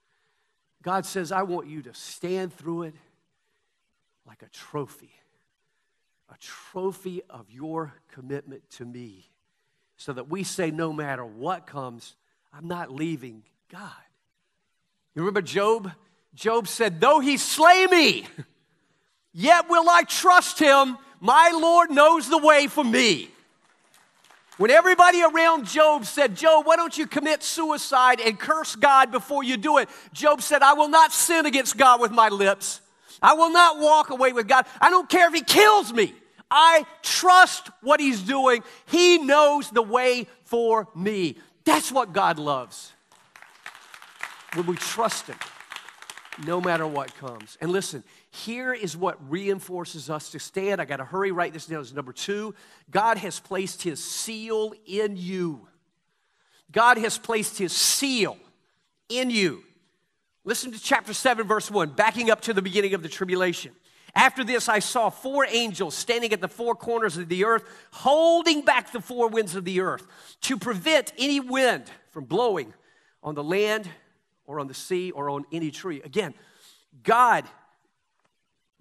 God 0.82 1.06
says, 1.06 1.32
I 1.32 1.42
want 1.42 1.68
you 1.68 1.82
to 1.82 1.94
stand 1.94 2.52
through 2.52 2.84
it 2.84 2.94
like 4.26 4.42
a 4.42 4.48
trophy, 4.48 5.12
a 6.28 6.36
trophy 6.38 7.22
of 7.30 7.50
your 7.50 7.92
commitment 8.12 8.68
to 8.70 8.84
me, 8.84 9.30
so 9.96 10.12
that 10.12 10.28
we 10.28 10.42
say, 10.42 10.70
no 10.70 10.92
matter 10.92 11.24
what 11.24 11.66
comes, 11.66 12.16
I'm 12.52 12.68
not 12.68 12.92
leaving 12.92 13.44
God. 13.70 13.92
You 15.14 15.22
remember 15.22 15.42
Job? 15.42 15.92
Job 16.34 16.68
said, 16.68 17.00
Though 17.00 17.20
he 17.20 17.36
slay 17.36 17.86
me, 17.86 18.26
yet 19.32 19.68
will 19.70 19.88
I 19.88 20.02
trust 20.02 20.58
him. 20.58 20.98
My 21.20 21.50
Lord 21.54 21.90
knows 21.90 22.28
the 22.28 22.38
way 22.38 22.66
for 22.66 22.84
me. 22.84 23.30
When 24.56 24.70
everybody 24.70 25.22
around 25.22 25.66
Job 25.66 26.06
said, 26.06 26.34
Job, 26.34 26.66
why 26.66 26.76
don't 26.76 26.96
you 26.96 27.06
commit 27.06 27.42
suicide 27.42 28.20
and 28.20 28.38
curse 28.38 28.74
God 28.74 29.12
before 29.12 29.44
you 29.44 29.58
do 29.58 29.78
it? 29.78 29.88
Job 30.14 30.40
said, 30.40 30.62
I 30.62 30.72
will 30.72 30.88
not 30.88 31.12
sin 31.12 31.44
against 31.44 31.76
God 31.76 32.00
with 32.00 32.10
my 32.10 32.30
lips. 32.30 32.80
I 33.20 33.34
will 33.34 33.50
not 33.50 33.78
walk 33.78 34.10
away 34.10 34.32
with 34.32 34.48
God. 34.48 34.66
I 34.80 34.88
don't 34.88 35.08
care 35.08 35.28
if 35.28 35.34
He 35.34 35.42
kills 35.42 35.92
me. 35.92 36.14
I 36.50 36.86
trust 37.02 37.70
what 37.82 38.00
He's 38.00 38.22
doing. 38.22 38.62
He 38.86 39.18
knows 39.18 39.70
the 39.70 39.82
way 39.82 40.26
for 40.44 40.88
me. 40.94 41.36
That's 41.64 41.92
what 41.92 42.14
God 42.14 42.38
loves. 42.38 42.92
When 44.54 44.66
we 44.66 44.76
trust 44.76 45.26
Him, 45.26 45.36
no 46.46 46.62
matter 46.62 46.86
what 46.86 47.14
comes. 47.16 47.58
And 47.60 47.70
listen, 47.70 48.04
here 48.37 48.72
is 48.72 48.96
what 48.96 49.18
reinforces 49.31 50.11
us 50.11 50.31
to 50.31 50.38
stand. 50.38 50.81
I 50.81 50.85
got 50.85 50.99
to 50.99 51.05
hurry, 51.05 51.33
write 51.33 51.53
this 51.53 51.66
down 51.66 51.81
as 51.81 51.92
number 51.92 52.12
two. 52.12 52.55
God 52.90 53.18
has 53.18 53.40
placed 53.40 53.83
His 53.83 54.03
seal 54.03 54.75
in 54.87 55.16
you. 55.16 55.66
God 56.70 56.99
has 56.99 57.18
placed 57.18 57.59
His 57.59 57.72
seal 57.72 58.37
in 59.09 59.31
you. 59.31 59.62
Listen 60.44 60.70
to 60.72 60.81
chapter 60.81 61.12
7, 61.12 61.46
verse 61.46 61.70
1, 61.70 61.90
backing 61.90 62.31
up 62.31 62.40
to 62.42 62.55
the 62.55 62.62
beginning 62.62 62.94
of 62.94 63.03
the 63.03 63.09
tribulation. 63.09 63.72
After 64.14 64.44
this, 64.44 64.68
I 64.68 64.79
saw 64.79 65.11
four 65.11 65.46
angels 65.49 65.94
standing 65.94 66.33
at 66.33 66.40
the 66.40 66.49
four 66.49 66.75
corners 66.75 67.16
of 67.16 67.29
the 67.29 67.44
earth, 67.44 67.64
holding 67.90 68.62
back 68.62 68.92
the 68.92 69.01
four 69.01 69.29
winds 69.29 69.55
of 69.55 69.64
the 69.64 69.81
earth 69.81 70.07
to 70.42 70.57
prevent 70.57 71.12
any 71.18 71.40
wind 71.40 71.85
from 72.12 72.25
blowing 72.25 72.72
on 73.22 73.35
the 73.35 73.44
land 73.44 73.88
or 74.46 74.61
on 74.61 74.68
the 74.68 74.75
sea 74.75 75.11
or 75.11 75.29
on 75.29 75.44
any 75.53 75.70
tree. 75.70 76.01
Again, 76.03 76.33
God 77.03 77.44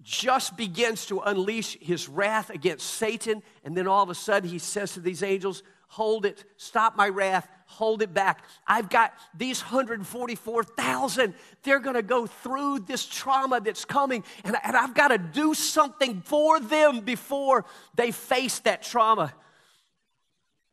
just 0.02 0.56
begins 0.56 1.06
to 1.06 1.20
unleash 1.20 1.78
his 1.80 2.08
wrath 2.08 2.50
against 2.50 2.86
Satan, 2.86 3.42
and 3.64 3.76
then 3.76 3.86
all 3.86 4.02
of 4.02 4.10
a 4.10 4.14
sudden 4.14 4.48
he 4.48 4.58
says 4.58 4.94
to 4.94 5.00
these 5.00 5.22
angels, 5.22 5.62
Hold 5.88 6.26
it, 6.26 6.44
stop 6.56 6.96
my 6.96 7.08
wrath, 7.08 7.48
hold 7.66 8.02
it 8.02 8.12
back. 8.12 8.44
I've 8.66 8.90
got 8.90 9.14
these 9.36 9.62
144,000. 9.62 11.34
They're 11.62 11.78
going 11.78 11.94
to 11.94 12.02
go 12.02 12.26
through 12.26 12.80
this 12.80 13.06
trauma 13.06 13.60
that's 13.60 13.84
coming, 13.84 14.24
and, 14.44 14.56
and 14.64 14.76
I've 14.76 14.94
got 14.94 15.08
to 15.08 15.18
do 15.18 15.54
something 15.54 16.22
for 16.22 16.58
them 16.58 17.00
before 17.00 17.64
they 17.94 18.10
face 18.10 18.58
that 18.60 18.82
trauma. 18.82 19.32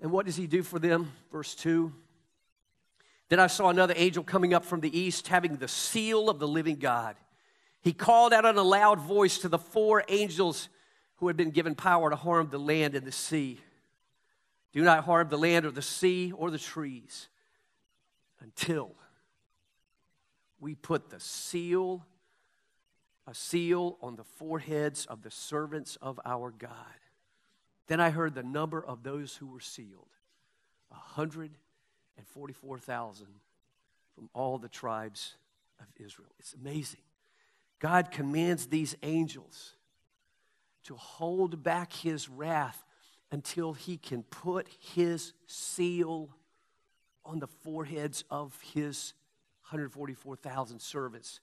And 0.01 0.11
what 0.11 0.25
does 0.25 0.35
he 0.35 0.47
do 0.47 0.63
for 0.63 0.79
them? 0.79 1.11
Verse 1.31 1.55
2 1.55 1.93
Then 3.29 3.39
I 3.39 3.47
saw 3.47 3.69
another 3.69 3.93
angel 3.95 4.23
coming 4.23 4.53
up 4.53 4.65
from 4.65 4.81
the 4.81 4.97
east, 4.97 5.27
having 5.27 5.57
the 5.57 5.67
seal 5.67 6.29
of 6.29 6.39
the 6.39 6.47
living 6.47 6.77
God. 6.77 7.15
He 7.83 7.91
called 7.91 8.31
out 8.33 8.45
in 8.45 8.57
a 8.57 8.63
loud 8.63 9.01
voice 9.01 9.39
to 9.39 9.49
the 9.49 9.59
four 9.59 10.05
angels 10.07 10.69
who 11.17 11.27
had 11.27 11.35
been 11.35 11.51
given 11.51 11.75
power 11.75 12.09
to 12.09 12.15
harm 12.15 12.47
the 12.49 12.57
land 12.57 12.95
and 12.95 13.05
the 13.05 13.11
sea. 13.11 13.59
Do 14.71 14.81
not 14.83 15.03
harm 15.03 15.27
the 15.27 15.37
land 15.37 15.65
or 15.65 15.71
the 15.71 15.81
sea 15.81 16.31
or 16.31 16.49
the 16.49 16.57
trees 16.57 17.27
until 18.39 18.95
we 20.61 20.75
put 20.75 21.09
the 21.09 21.19
seal, 21.19 22.05
a 23.27 23.35
seal 23.35 23.97
on 24.01 24.15
the 24.15 24.23
foreheads 24.23 25.05
of 25.05 25.21
the 25.21 25.31
servants 25.31 25.97
of 26.01 26.21
our 26.23 26.51
God. 26.51 26.71
Then 27.87 27.99
I 27.99 28.11
heard 28.11 28.33
the 28.33 28.43
number 28.43 28.81
of 28.83 29.03
those 29.03 29.35
who 29.35 29.47
were 29.47 29.59
sealed 29.59 30.07
144,000 30.87 33.27
from 34.15 34.29
all 34.33 34.57
the 34.57 34.69
tribes 34.69 35.35
of 35.81 35.87
Israel. 35.97 36.29
It's 36.39 36.53
amazing. 36.53 37.01
God 37.83 38.11
commands 38.11 38.67
these 38.67 38.95
angels 39.03 39.73
to 40.85 40.95
hold 40.95 41.63
back 41.63 41.91
his 41.91 42.29
wrath 42.29 42.81
until 43.29 43.73
he 43.73 43.97
can 43.97 44.23
put 44.23 44.69
his 44.95 45.33
seal 45.47 46.29
on 47.25 47.39
the 47.39 47.47
foreheads 47.47 48.23
of 48.29 48.57
his 48.73 49.13
144,000 49.63 50.79
servants. 50.79 51.41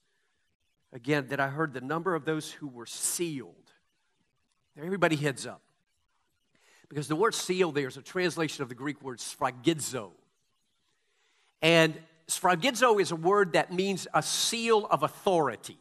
Again, 0.94 1.26
that 1.28 1.40
I 1.40 1.48
heard 1.48 1.74
the 1.74 1.82
number 1.82 2.14
of 2.14 2.24
those 2.24 2.50
who 2.50 2.68
were 2.68 2.86
sealed. 2.86 3.70
Everybody 4.82 5.16
heads 5.16 5.46
up. 5.46 5.60
Because 6.88 7.06
the 7.06 7.16
word 7.16 7.34
seal 7.34 7.70
there 7.70 7.86
is 7.86 7.98
a 7.98 8.02
translation 8.02 8.62
of 8.62 8.70
the 8.70 8.74
Greek 8.74 9.02
word 9.02 9.18
sphragizo. 9.18 10.12
And 11.60 11.98
sphragizo 12.28 12.98
is 12.98 13.10
a 13.10 13.16
word 13.16 13.52
that 13.52 13.74
means 13.74 14.08
a 14.14 14.22
seal 14.22 14.86
of 14.86 15.02
authority. 15.02 15.76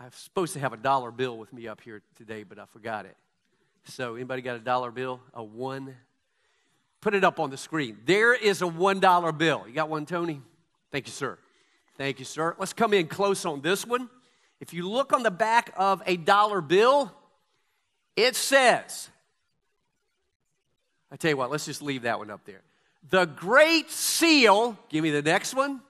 I'm 0.00 0.12
supposed 0.12 0.52
to 0.52 0.60
have 0.60 0.72
a 0.72 0.76
dollar 0.76 1.10
bill 1.10 1.36
with 1.36 1.52
me 1.52 1.66
up 1.66 1.80
here 1.80 2.02
today, 2.16 2.44
but 2.44 2.58
I 2.58 2.66
forgot 2.66 3.04
it. 3.04 3.16
So, 3.84 4.14
anybody 4.14 4.42
got 4.42 4.56
a 4.56 4.60
dollar 4.60 4.90
bill? 4.90 5.20
A 5.34 5.42
one? 5.42 5.96
Put 7.00 7.14
it 7.14 7.24
up 7.24 7.40
on 7.40 7.50
the 7.50 7.56
screen. 7.56 7.98
There 8.04 8.34
is 8.34 8.62
a 8.62 8.66
one 8.66 9.00
dollar 9.00 9.32
bill. 9.32 9.64
You 9.66 9.74
got 9.74 9.88
one, 9.88 10.06
Tony? 10.06 10.40
Thank 10.92 11.06
you, 11.06 11.12
sir. 11.12 11.38
Thank 11.96 12.18
you, 12.20 12.24
sir. 12.24 12.54
Let's 12.58 12.72
come 12.72 12.92
in 12.92 13.08
close 13.08 13.44
on 13.44 13.60
this 13.60 13.84
one. 13.86 14.08
If 14.60 14.72
you 14.72 14.88
look 14.88 15.12
on 15.12 15.22
the 15.22 15.30
back 15.30 15.72
of 15.76 16.02
a 16.06 16.16
dollar 16.16 16.60
bill, 16.60 17.12
it 18.16 18.36
says, 18.36 19.08
I 21.10 21.16
tell 21.16 21.30
you 21.30 21.36
what, 21.36 21.50
let's 21.50 21.64
just 21.64 21.82
leave 21.82 22.02
that 22.02 22.18
one 22.18 22.30
up 22.30 22.44
there. 22.44 22.62
The 23.10 23.24
Great 23.24 23.90
Seal, 23.90 24.76
give 24.88 25.02
me 25.02 25.10
the 25.10 25.22
next 25.22 25.54
one. 25.54 25.80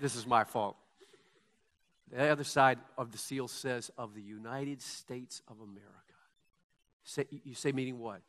This 0.00 0.16
is 0.16 0.26
my 0.26 0.44
fault. 0.44 0.76
The 2.12 2.28
other 2.28 2.44
side 2.44 2.78
of 2.98 3.12
the 3.12 3.18
seal 3.18 3.46
says, 3.48 3.90
of 3.96 4.14
the 4.14 4.22
United 4.22 4.82
States 4.82 5.42
of 5.48 5.60
America. 5.60 5.86
Say, 7.04 7.26
you 7.44 7.54
say, 7.54 7.72
meaning 7.72 7.98
what? 7.98 8.20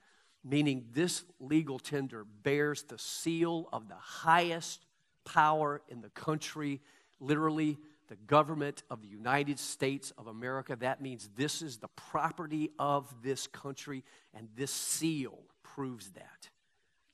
Meaning 0.43 0.85
this 0.93 1.23
legal 1.39 1.79
tender 1.79 2.25
bears 2.43 2.83
the 2.83 2.97
seal 2.97 3.69
of 3.73 3.87
the 3.87 3.95
highest 3.95 4.85
power 5.25 5.81
in 5.89 6.01
the 6.01 6.09
country, 6.09 6.79
literally 7.19 7.77
the 8.07 8.15
government 8.27 8.83
of 8.89 9.01
the 9.01 9.07
United 9.07 9.57
States 9.57 10.11
of 10.17 10.27
America. 10.27 10.75
That 10.75 11.01
means 11.01 11.29
this 11.35 11.61
is 11.61 11.77
the 11.77 11.87
property 11.89 12.71
of 12.77 13.13
this 13.23 13.47
country, 13.47 14.03
and 14.33 14.47
this 14.55 14.71
seal 14.71 15.39
proves 15.63 16.09
that. 16.11 16.49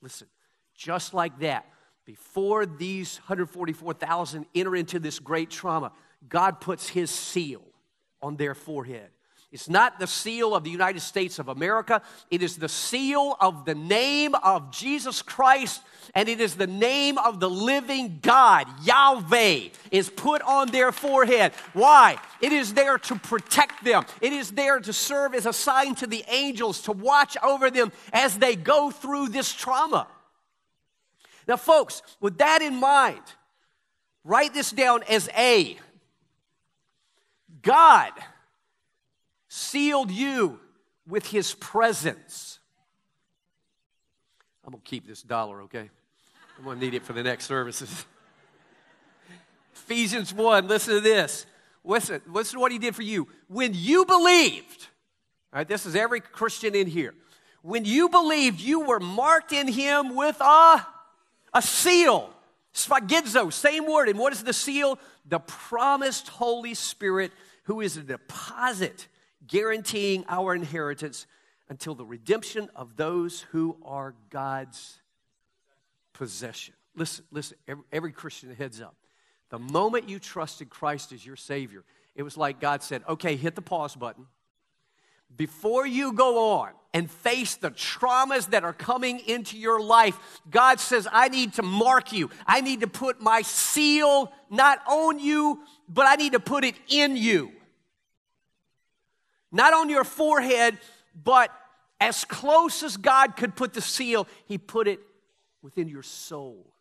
Listen, 0.02 0.28
just 0.74 1.14
like 1.14 1.40
that, 1.40 1.66
before 2.06 2.66
these 2.66 3.18
144,000 3.20 4.46
enter 4.56 4.76
into 4.76 5.00
this 5.00 5.20
great 5.20 5.50
trauma, 5.50 5.92
God 6.28 6.62
puts 6.62 6.88
his 6.90 7.10
seal 7.12 7.64
on 8.22 8.38
their 8.38 8.56
forehead. 8.56 9.10
It's 9.50 9.70
not 9.70 9.98
the 9.98 10.08
seal 10.08 10.54
of 10.54 10.66
the 10.66 10.70
United 10.70 11.00
States 11.00 11.40
of 11.40 11.48
America. 11.48 12.02
It 12.30 12.44
is 12.44 12.58
the 12.58 12.68
seal 12.68 13.38
of 13.40 13.64
the 13.64 13.76
name 13.76 14.36
of 14.36 14.72
Jesus 14.72 15.22
Christ, 15.22 15.82
and 16.14 16.28
it 16.28 16.42
is 16.42 16.56
the 16.56 16.68
name 16.68 17.18
of 17.18 17.40
the 17.40 17.50
living 17.50 18.20
God, 18.22 18.68
Yahweh, 18.84 19.70
is 19.90 20.10
put 20.10 20.42
on 20.42 20.70
their 20.72 20.92
forehead. 20.92 21.54
Why? 21.72 22.18
It 22.42 22.52
is 22.52 22.74
there 22.74 22.98
to 22.98 23.16
protect 23.16 23.86
them, 23.86 24.06
it 24.22 24.34
is 24.34 24.52
there 24.52 24.82
to 24.82 24.92
serve 24.92 25.34
as 25.34 25.46
a 25.46 25.54
sign 25.54 25.96
to 25.96 26.08
the 26.08 26.26
angels 26.28 26.82
to 26.82 26.92
watch 26.92 27.38
over 27.42 27.72
them 27.72 27.94
as 28.12 28.38
they 28.38 28.56
go 28.56 28.92
through 28.92 29.30
this 29.30 29.54
trauma. 29.54 30.08
Now, 31.48 31.56
folks, 31.56 32.02
with 32.20 32.38
that 32.40 32.62
in 32.62 32.76
mind, 32.76 33.24
write 34.26 34.54
this 34.54 34.72
down 34.72 35.04
as 35.10 35.30
A. 35.38 35.78
God 37.68 38.14
sealed 39.50 40.10
you 40.10 40.58
with 41.06 41.28
his 41.28 41.54
presence. 41.54 42.60
I'm 44.66 44.72
going 44.72 44.82
to 44.82 44.90
keep 44.90 45.06
this 45.06 45.22
dollar, 45.22 45.64
okay? 45.64 45.90
I'm 46.58 46.64
going 46.64 46.80
to 46.80 46.86
need 46.86 46.94
it 46.94 47.04
for 47.04 47.12
the 47.12 47.24
next 47.24 47.44
services. 47.46 48.06
Ephesians 49.76 50.34
1, 50.34 50.66
listen 50.70 50.94
to 50.94 51.02
this. 51.02 51.46
Listen, 51.84 52.22
listen 52.28 52.56
to 52.56 52.62
what 52.62 52.72
he 52.72 52.80
did 52.80 52.96
for 52.96 53.02
you. 53.02 53.28
When 53.50 53.74
you 53.74 54.06
believed, 54.06 54.88
all 55.52 55.60
right, 55.60 55.68
this 55.68 55.86
is 55.86 55.94
every 55.94 56.22
Christian 56.22 56.74
in 56.74 56.88
here. 56.88 57.14
When 57.64 57.84
you 57.84 58.08
believed, 58.08 58.62
you 58.62 58.80
were 58.80 59.02
marked 59.02 59.52
in 59.52 59.68
him 59.68 60.16
with 60.16 60.40
a, 60.40 60.88
a 61.54 61.62
seal. 61.62 62.30
Sphragizo, 62.74 63.52
same 63.52 63.86
word. 63.86 64.08
And 64.08 64.18
what 64.18 64.32
is 64.32 64.44
the 64.46 64.54
seal? 64.54 65.00
The 65.26 65.40
promised 65.40 66.30
Holy 66.30 66.74
Spirit 66.74 67.34
who 67.68 67.82
is 67.82 67.98
a 67.98 68.02
deposit 68.02 69.08
guaranteeing 69.46 70.24
our 70.30 70.56
inheritance 70.56 71.28
until 71.70 71.96
the 71.96 72.06
redemption 72.06 72.70
of 72.76 72.96
those 72.96 73.42
who 73.52 73.78
are 73.84 74.16
God's 74.30 75.00
possession. 76.14 76.74
Listen, 76.96 77.26
listen, 77.30 77.58
every, 77.68 77.84
every 77.92 78.12
Christian 78.14 78.56
heads 78.56 78.82
up. 78.82 78.96
The 79.50 79.60
moment 79.60 80.08
you 80.08 80.18
trusted 80.18 80.70
Christ 80.70 81.12
as 81.12 81.26
your 81.26 81.36
Savior, 81.36 81.84
it 82.16 82.24
was 82.24 82.38
like 82.38 82.62
God 82.62 82.82
said, 82.84 83.04
okay, 83.08 83.36
hit 83.36 83.56
the 83.56 83.62
pause 83.62 83.96
button. 83.96 84.28
Before 85.36 85.86
you 85.86 86.14
go 86.14 86.54
on 86.54 86.70
and 86.94 87.12
face 87.12 87.56
the 87.56 87.72
traumas 87.72 88.50
that 88.52 88.64
are 88.64 88.74
coming 88.74 89.20
into 89.20 89.58
your 89.58 89.82
life, 89.82 90.18
God 90.50 90.80
says, 90.80 91.06
I 91.12 91.28
need 91.28 91.54
to 91.56 91.64
mark 91.64 92.14
you. 92.14 92.30
I 92.46 92.62
need 92.62 92.80
to 92.80 92.88
put 92.88 93.22
my 93.22 93.42
seal 93.42 94.32
not 94.50 94.80
on 94.88 95.20
you, 95.20 95.60
but 95.90 96.08
I 96.08 96.16
need 96.16 96.32
to 96.32 96.40
put 96.40 96.64
it 96.64 96.76
in 96.88 97.18
you. 97.18 97.52
Not 99.58 99.74
on 99.74 99.90
your 99.90 100.04
forehead, 100.04 100.78
but 101.24 101.52
as 102.00 102.26
close 102.26 102.84
as 102.84 102.96
God 102.96 103.36
could 103.36 103.56
put 103.56 103.74
the 103.74 103.82
seal, 103.82 104.28
He 104.46 104.60
put 104.60 104.88
it 104.88 105.00
within 105.64 105.88
your 105.88 106.04
soul. 106.04 106.74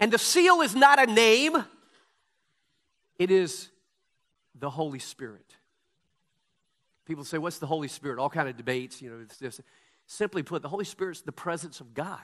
And 0.00 0.12
the 0.12 0.18
seal 0.18 0.60
is 0.60 0.74
not 0.74 1.00
a 1.00 1.06
name, 1.06 1.64
It 3.16 3.30
is 3.30 3.70
the 4.56 4.70
Holy 4.70 4.98
Spirit. 4.98 5.54
People 7.06 7.22
say, 7.22 7.38
What's 7.38 7.60
the 7.60 7.66
Holy 7.68 7.86
Spirit? 7.86 8.18
All 8.18 8.28
kind 8.28 8.48
of 8.48 8.56
debates, 8.56 9.00
you 9.00 9.10
know, 9.10 9.20
it's 9.22 9.38
just 9.38 9.60
simply 10.08 10.42
put, 10.42 10.62
the 10.62 10.68
Holy 10.68 10.84
Spirit 10.84 11.18
is 11.18 11.22
the 11.22 11.30
presence 11.30 11.80
of 11.80 11.94
God. 11.94 12.18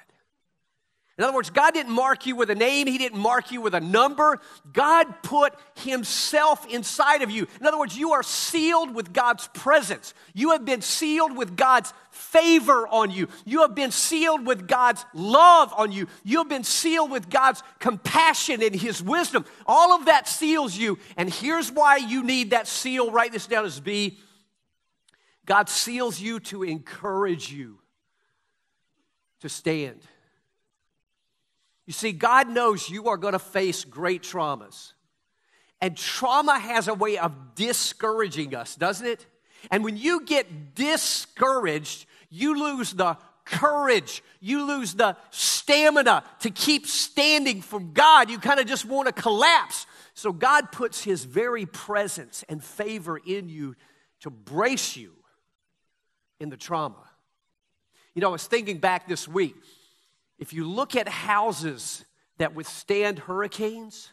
In 1.21 1.25
other 1.25 1.35
words, 1.35 1.51
God 1.51 1.75
didn't 1.75 1.93
mark 1.93 2.25
you 2.25 2.35
with 2.35 2.49
a 2.49 2.55
name, 2.55 2.87
He 2.87 2.97
didn't 2.97 3.21
mark 3.21 3.53
you 3.53 3.61
with 3.61 3.75
a 3.75 3.81
number. 3.81 4.41
God 4.73 5.23
put 5.23 5.53
Himself 5.75 6.67
inside 6.67 7.21
of 7.21 7.31
you. 7.31 7.47
In 7.61 7.67
other 7.67 7.79
words, 7.79 7.95
you 7.95 8.13
are 8.13 8.23
sealed 8.23 8.95
with 8.95 9.13
God's 9.13 9.47
presence. 9.49 10.15
You 10.33 10.53
have 10.53 10.65
been 10.65 10.81
sealed 10.81 11.37
with 11.37 11.59
God's 11.59 11.93
favor 12.11 12.89
on 12.89 13.11
you. 13.11 13.29
You 13.45 13.61
have 13.61 13.75
been 13.75 13.91
sealed 13.91 14.47
with 14.47 14.67
God's 14.67 15.05
love 15.13 15.75
on 15.77 15.93
you. 15.93 16.07
You 16.25 16.39
have 16.39 16.49
been 16.49 16.65
sealed 16.65 17.11
with 17.11 17.29
God's 17.29 17.63
compassion 17.81 18.63
and 18.63 18.75
His 18.75 19.03
wisdom. 19.03 19.45
All 19.67 19.93
of 19.93 20.07
that 20.07 20.27
seals 20.27 20.75
you. 20.75 20.99
And 21.19 21.29
here's 21.29 21.71
why 21.71 21.99
you 21.99 22.23
need 22.23 22.53
that 22.53 22.67
seal. 22.67 23.11
Write 23.11 23.33
this 23.33 23.47
down 23.47 23.67
as 23.67 23.79
B. 23.79 24.19
God 25.45 25.69
seals 25.69 26.19
you 26.19 26.41
to 26.41 26.63
encourage 26.63 27.53
you 27.53 27.79
to 29.41 29.51
stand. 29.51 30.01
You 31.91 31.93
see, 31.93 32.13
God 32.13 32.49
knows 32.49 32.89
you 32.89 33.09
are 33.09 33.17
going 33.17 33.33
to 33.33 33.41
face 33.41 33.83
great 33.83 34.23
traumas. 34.23 34.93
And 35.81 35.97
trauma 35.97 36.57
has 36.57 36.87
a 36.87 36.95
way 36.95 37.19
of 37.19 37.57
discouraging 37.57 38.55
us, 38.55 38.77
doesn't 38.77 39.09
it? 39.09 39.27
And 39.73 39.83
when 39.83 39.97
you 39.97 40.25
get 40.25 40.77
discouraged, 40.77 42.07
you 42.29 42.63
lose 42.63 42.93
the 42.93 43.19
courage, 43.45 44.23
you 44.39 44.69
lose 44.69 44.95
the 44.95 45.17
stamina 45.31 46.23
to 46.43 46.51
keep 46.51 46.87
standing 46.87 47.61
for 47.61 47.81
God. 47.81 48.31
You 48.31 48.39
kind 48.39 48.61
of 48.61 48.69
just 48.69 48.85
want 48.85 49.09
to 49.09 49.13
collapse. 49.13 49.85
So 50.15 50.33
God 50.33 50.71
puts 50.71 51.03
His 51.03 51.25
very 51.25 51.67
presence 51.67 52.45
and 52.49 52.63
favor 52.63 53.19
in 53.19 53.49
you 53.49 53.75
to 54.21 54.31
brace 54.31 54.97
you 54.97 55.11
in 56.39 56.51
the 56.51 56.57
trauma. 56.57 57.03
You 58.15 58.21
know, 58.21 58.29
I 58.29 58.31
was 58.33 58.47
thinking 58.47 58.79
back 58.79 59.09
this 59.09 59.27
week. 59.27 59.57
If 60.41 60.55
you 60.55 60.67
look 60.67 60.97
at 60.97 61.07
houses 61.07 62.05
that 62.39 62.55
withstand 62.55 63.21
hurricanes, 63.21 64.09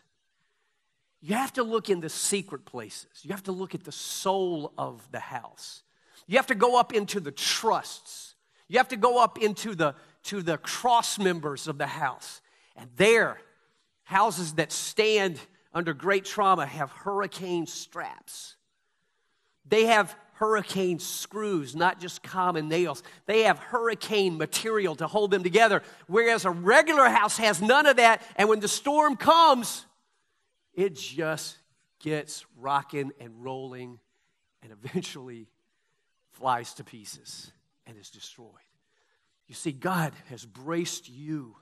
you 1.21 1.35
have 1.35 1.53
to 1.53 1.63
look 1.63 1.89
in 1.89 2.01
the 2.01 2.09
secret 2.09 2.65
places. 2.65 3.09
You 3.23 3.31
have 3.31 3.43
to 3.43 3.53
look 3.53 3.73
at 3.73 3.85
the 3.85 3.93
soul 3.93 4.73
of 4.77 5.09
the 5.11 5.21
house. 5.21 5.83
You 6.27 6.35
have 6.37 6.47
to 6.47 6.55
go 6.55 6.77
up 6.77 6.93
into 6.93 7.21
the 7.21 7.31
trusts. 7.31 8.35
You 8.67 8.77
have 8.77 8.89
to 8.89 8.97
go 8.97 9.23
up 9.23 9.39
into 9.41 9.73
the 9.73 9.95
to 10.23 10.41
the 10.41 10.57
cross 10.57 11.17
members 11.17 11.69
of 11.69 11.77
the 11.77 11.87
house. 11.87 12.41
And 12.75 12.89
there, 12.97 13.39
houses 14.03 14.53
that 14.55 14.73
stand 14.73 15.39
under 15.73 15.93
great 15.93 16.25
trauma 16.25 16.65
have 16.65 16.91
hurricane 16.91 17.65
straps. 17.65 18.57
They 19.65 19.85
have 19.85 20.13
hurricane 20.37 20.99
screws, 20.99 21.75
not 21.75 21.99
just 21.99 22.21
common 22.21 22.69
nails. 22.69 23.01
They 23.25 23.43
have 23.43 23.57
hurricane 23.57 24.37
material 24.37 24.95
to 24.97 25.07
hold 25.07 25.31
them 25.31 25.43
together, 25.43 25.81
whereas 26.07 26.45
a 26.45 26.51
regular 26.51 27.09
house 27.09 27.37
has 27.37 27.61
none 27.61 27.87
of 27.87 27.97
that. 27.97 28.21
And 28.35 28.47
when 28.47 28.59
the 28.59 28.67
storm 28.67 29.15
comes, 29.15 29.85
it 30.73 30.95
just 30.95 31.57
gets 31.99 32.45
rocking 32.55 33.11
and 33.19 33.43
rolling 33.43 33.99
and 34.61 34.71
eventually 34.71 35.47
flies 36.33 36.75
to 36.75 36.83
pieces 36.83 37.51
and 37.87 37.97
is 37.97 38.11
destroyed. 38.11 38.51
You 39.47 39.55
see, 39.55 39.71
God 39.71 40.13
has 40.29 40.45
braced 40.45 41.09
you 41.09 41.55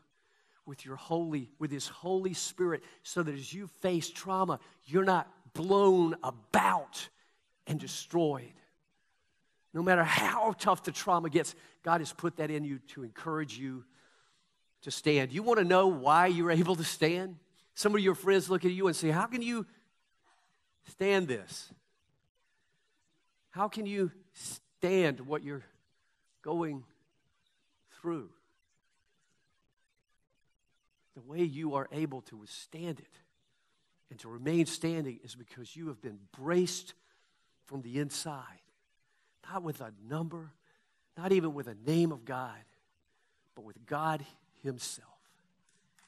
with 0.65 0.85
your 0.85 0.97
holy, 0.97 1.49
with 1.59 1.71
his 1.71 1.87
Holy 1.87 2.33
Spirit, 2.33 2.83
so 3.03 3.23
that 3.23 3.35
as 3.35 3.53
you 3.53 3.67
face 3.67 4.09
trauma, 4.09 4.59
you're 4.83 5.05
not 5.05 5.31
blown 5.53 6.15
about 6.23 7.07
and 7.67 7.79
destroyed. 7.79 8.51
No 9.75 9.83
matter 9.83 10.05
how 10.05 10.55
tough 10.57 10.83
the 10.83 10.91
trauma 10.93 11.29
gets, 11.29 11.53
God 11.83 11.99
has 11.99 12.13
put 12.13 12.37
that 12.37 12.49
in 12.49 12.63
you 12.63 12.79
to 12.93 13.03
encourage 13.03 13.57
you 13.57 13.83
to 14.83 14.89
stand. 14.89 15.33
You 15.33 15.43
want 15.43 15.59
to 15.59 15.65
know 15.65 15.87
why 15.87 16.27
you're 16.27 16.49
able 16.49 16.77
to 16.77 16.83
stand? 16.85 17.35
Some 17.73 17.93
of 17.93 17.99
your 17.99 18.15
friends 18.15 18.49
look 18.49 18.63
at 18.63 18.71
you 18.71 18.87
and 18.87 18.95
say, 18.95 19.09
How 19.09 19.25
can 19.25 19.41
you 19.41 19.65
stand 20.91 21.27
this? 21.27 21.73
How 23.49 23.67
can 23.67 23.85
you 23.85 24.11
stand 24.31 25.19
what 25.19 25.43
you're 25.43 25.63
going 26.41 26.85
through? 27.99 28.29
The 31.15 31.21
way 31.21 31.43
you 31.43 31.75
are 31.75 31.89
able 31.91 32.21
to 32.21 32.37
withstand 32.37 33.01
it 33.01 33.19
and 34.09 34.17
to 34.19 34.29
remain 34.29 34.67
standing 34.67 35.19
is 35.21 35.35
because 35.35 35.75
you 35.75 35.89
have 35.89 36.01
been 36.01 36.19
braced 36.31 36.93
from 37.65 37.81
the 37.81 37.99
inside 37.99 38.61
not 39.51 39.63
with 39.63 39.81
a 39.81 39.91
number, 40.09 40.51
not 41.17 41.31
even 41.31 41.53
with 41.53 41.67
a 41.67 41.75
name 41.85 42.11
of 42.11 42.25
God, 42.25 42.57
but 43.55 43.63
with 43.63 43.85
God 43.85 44.25
Himself. 44.63 45.09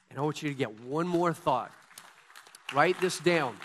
And 0.09 0.19
I 0.19 0.21
want 0.21 0.41
you 0.41 0.49
to 0.49 0.55
get 0.55 0.79
one 0.81 1.07
more 1.07 1.33
thought. 1.33 1.71
Write 2.73 2.99
this 2.99 3.19
down 3.19 3.55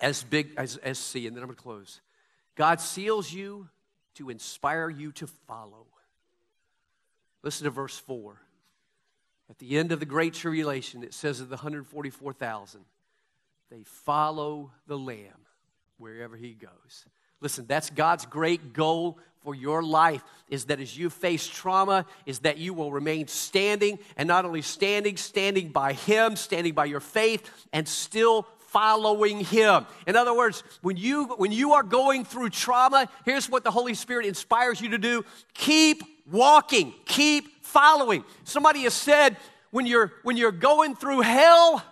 as 0.00 0.22
big 0.22 0.52
as, 0.56 0.76
as 0.78 0.98
C, 0.98 1.26
and 1.26 1.36
then 1.36 1.42
I'm 1.42 1.48
going 1.48 1.56
to 1.56 1.62
close. 1.62 2.00
God 2.56 2.80
seals 2.80 3.32
you 3.32 3.68
to 4.14 4.30
inspire 4.30 4.88
you 4.88 5.12
to 5.12 5.26
follow. 5.26 5.86
Listen 7.42 7.64
to 7.64 7.70
verse 7.70 7.98
4. 7.98 8.40
At 9.50 9.58
the 9.58 9.76
end 9.76 9.92
of 9.92 10.00
the 10.00 10.06
Great 10.06 10.34
Tribulation, 10.34 11.02
it 11.02 11.12
says 11.12 11.40
of 11.40 11.48
the 11.48 11.56
144,000, 11.56 12.80
they 13.70 13.82
follow 13.82 14.70
the 14.86 14.98
Lamb 14.98 15.46
wherever 15.98 16.36
he 16.36 16.54
goes. 16.54 17.04
Listen, 17.44 17.66
that's 17.68 17.90
God's 17.90 18.24
great 18.24 18.72
goal 18.72 19.18
for 19.42 19.54
your 19.54 19.82
life 19.82 20.24
is 20.48 20.64
that 20.64 20.80
as 20.80 20.96
you 20.96 21.10
face 21.10 21.46
trauma 21.46 22.06
is 22.24 22.38
that 22.38 22.56
you 22.56 22.72
will 22.72 22.90
remain 22.90 23.28
standing 23.28 23.98
and 24.16 24.26
not 24.26 24.46
only 24.46 24.62
standing 24.62 25.18
standing 25.18 25.68
by 25.68 25.92
him 25.92 26.36
standing 26.36 26.72
by 26.72 26.86
your 26.86 27.00
faith 27.00 27.50
and 27.74 27.86
still 27.86 28.46
following 28.68 29.40
him. 29.40 29.84
In 30.06 30.16
other 30.16 30.34
words 30.34 30.64
when 30.80 30.96
you 30.96 31.26
when 31.36 31.52
you 31.52 31.74
are 31.74 31.82
going 31.82 32.24
through 32.24 32.48
trauma 32.48 33.10
here's 33.26 33.50
what 33.50 33.62
the 33.62 33.70
holy 33.70 33.92
spirit 33.92 34.24
inspires 34.24 34.80
you 34.80 34.88
to 34.88 34.98
do. 34.98 35.22
Keep 35.52 36.02
walking. 36.30 36.94
Keep 37.04 37.62
following. 37.62 38.24
Somebody 38.44 38.84
has 38.84 38.94
said 38.94 39.36
when 39.70 39.84
you're 39.84 40.14
when 40.22 40.38
you're 40.38 40.50
going 40.50 40.96
through 40.96 41.20
hell 41.20 41.84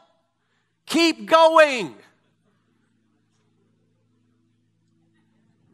keep 0.87 1.27
going 1.27 1.95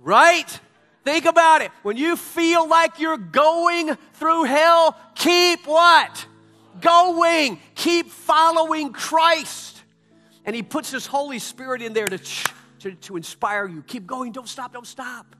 Right? 0.09 0.61
Think 1.05 1.27
about 1.27 1.61
it. 1.61 1.71
When 1.83 1.99
you 1.99 2.17
feel 2.17 2.67
like 2.67 2.99
you're 2.99 3.19
going 3.19 3.95
through 4.15 4.45
hell, 4.45 4.97
keep 5.15 5.67
what? 5.67 6.27
Going. 6.81 7.61
Keep 7.75 8.09
following 8.09 8.95
Christ. 8.95 9.83
And 10.47 10.57
He 10.57 10.63
puts 10.63 10.91
His 10.91 11.05
Holy 11.05 11.39
Spirit 11.39 11.83
in 11.83 11.93
there 11.93 12.07
to, 12.07 12.19
to, 12.79 12.93
to 12.93 13.17
inspire 13.19 13.69
you. 13.69 13.83
Keep 13.83 14.07
going. 14.07 14.33
Don't 14.33 14.49
stop. 14.49 14.73
Don't 14.73 14.87
stop. 14.87 15.37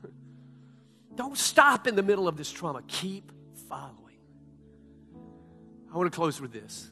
Don't 1.15 1.35
stop 1.35 1.87
in 1.87 1.95
the 1.95 2.03
middle 2.03 2.27
of 2.27 2.37
this 2.37 2.51
trauma. 2.51 2.83
Keep 2.87 3.31
following. 3.67 4.19
I 5.91 5.97
want 5.97 6.11
to 6.11 6.15
close 6.15 6.39
with 6.39 6.53
this. 6.53 6.91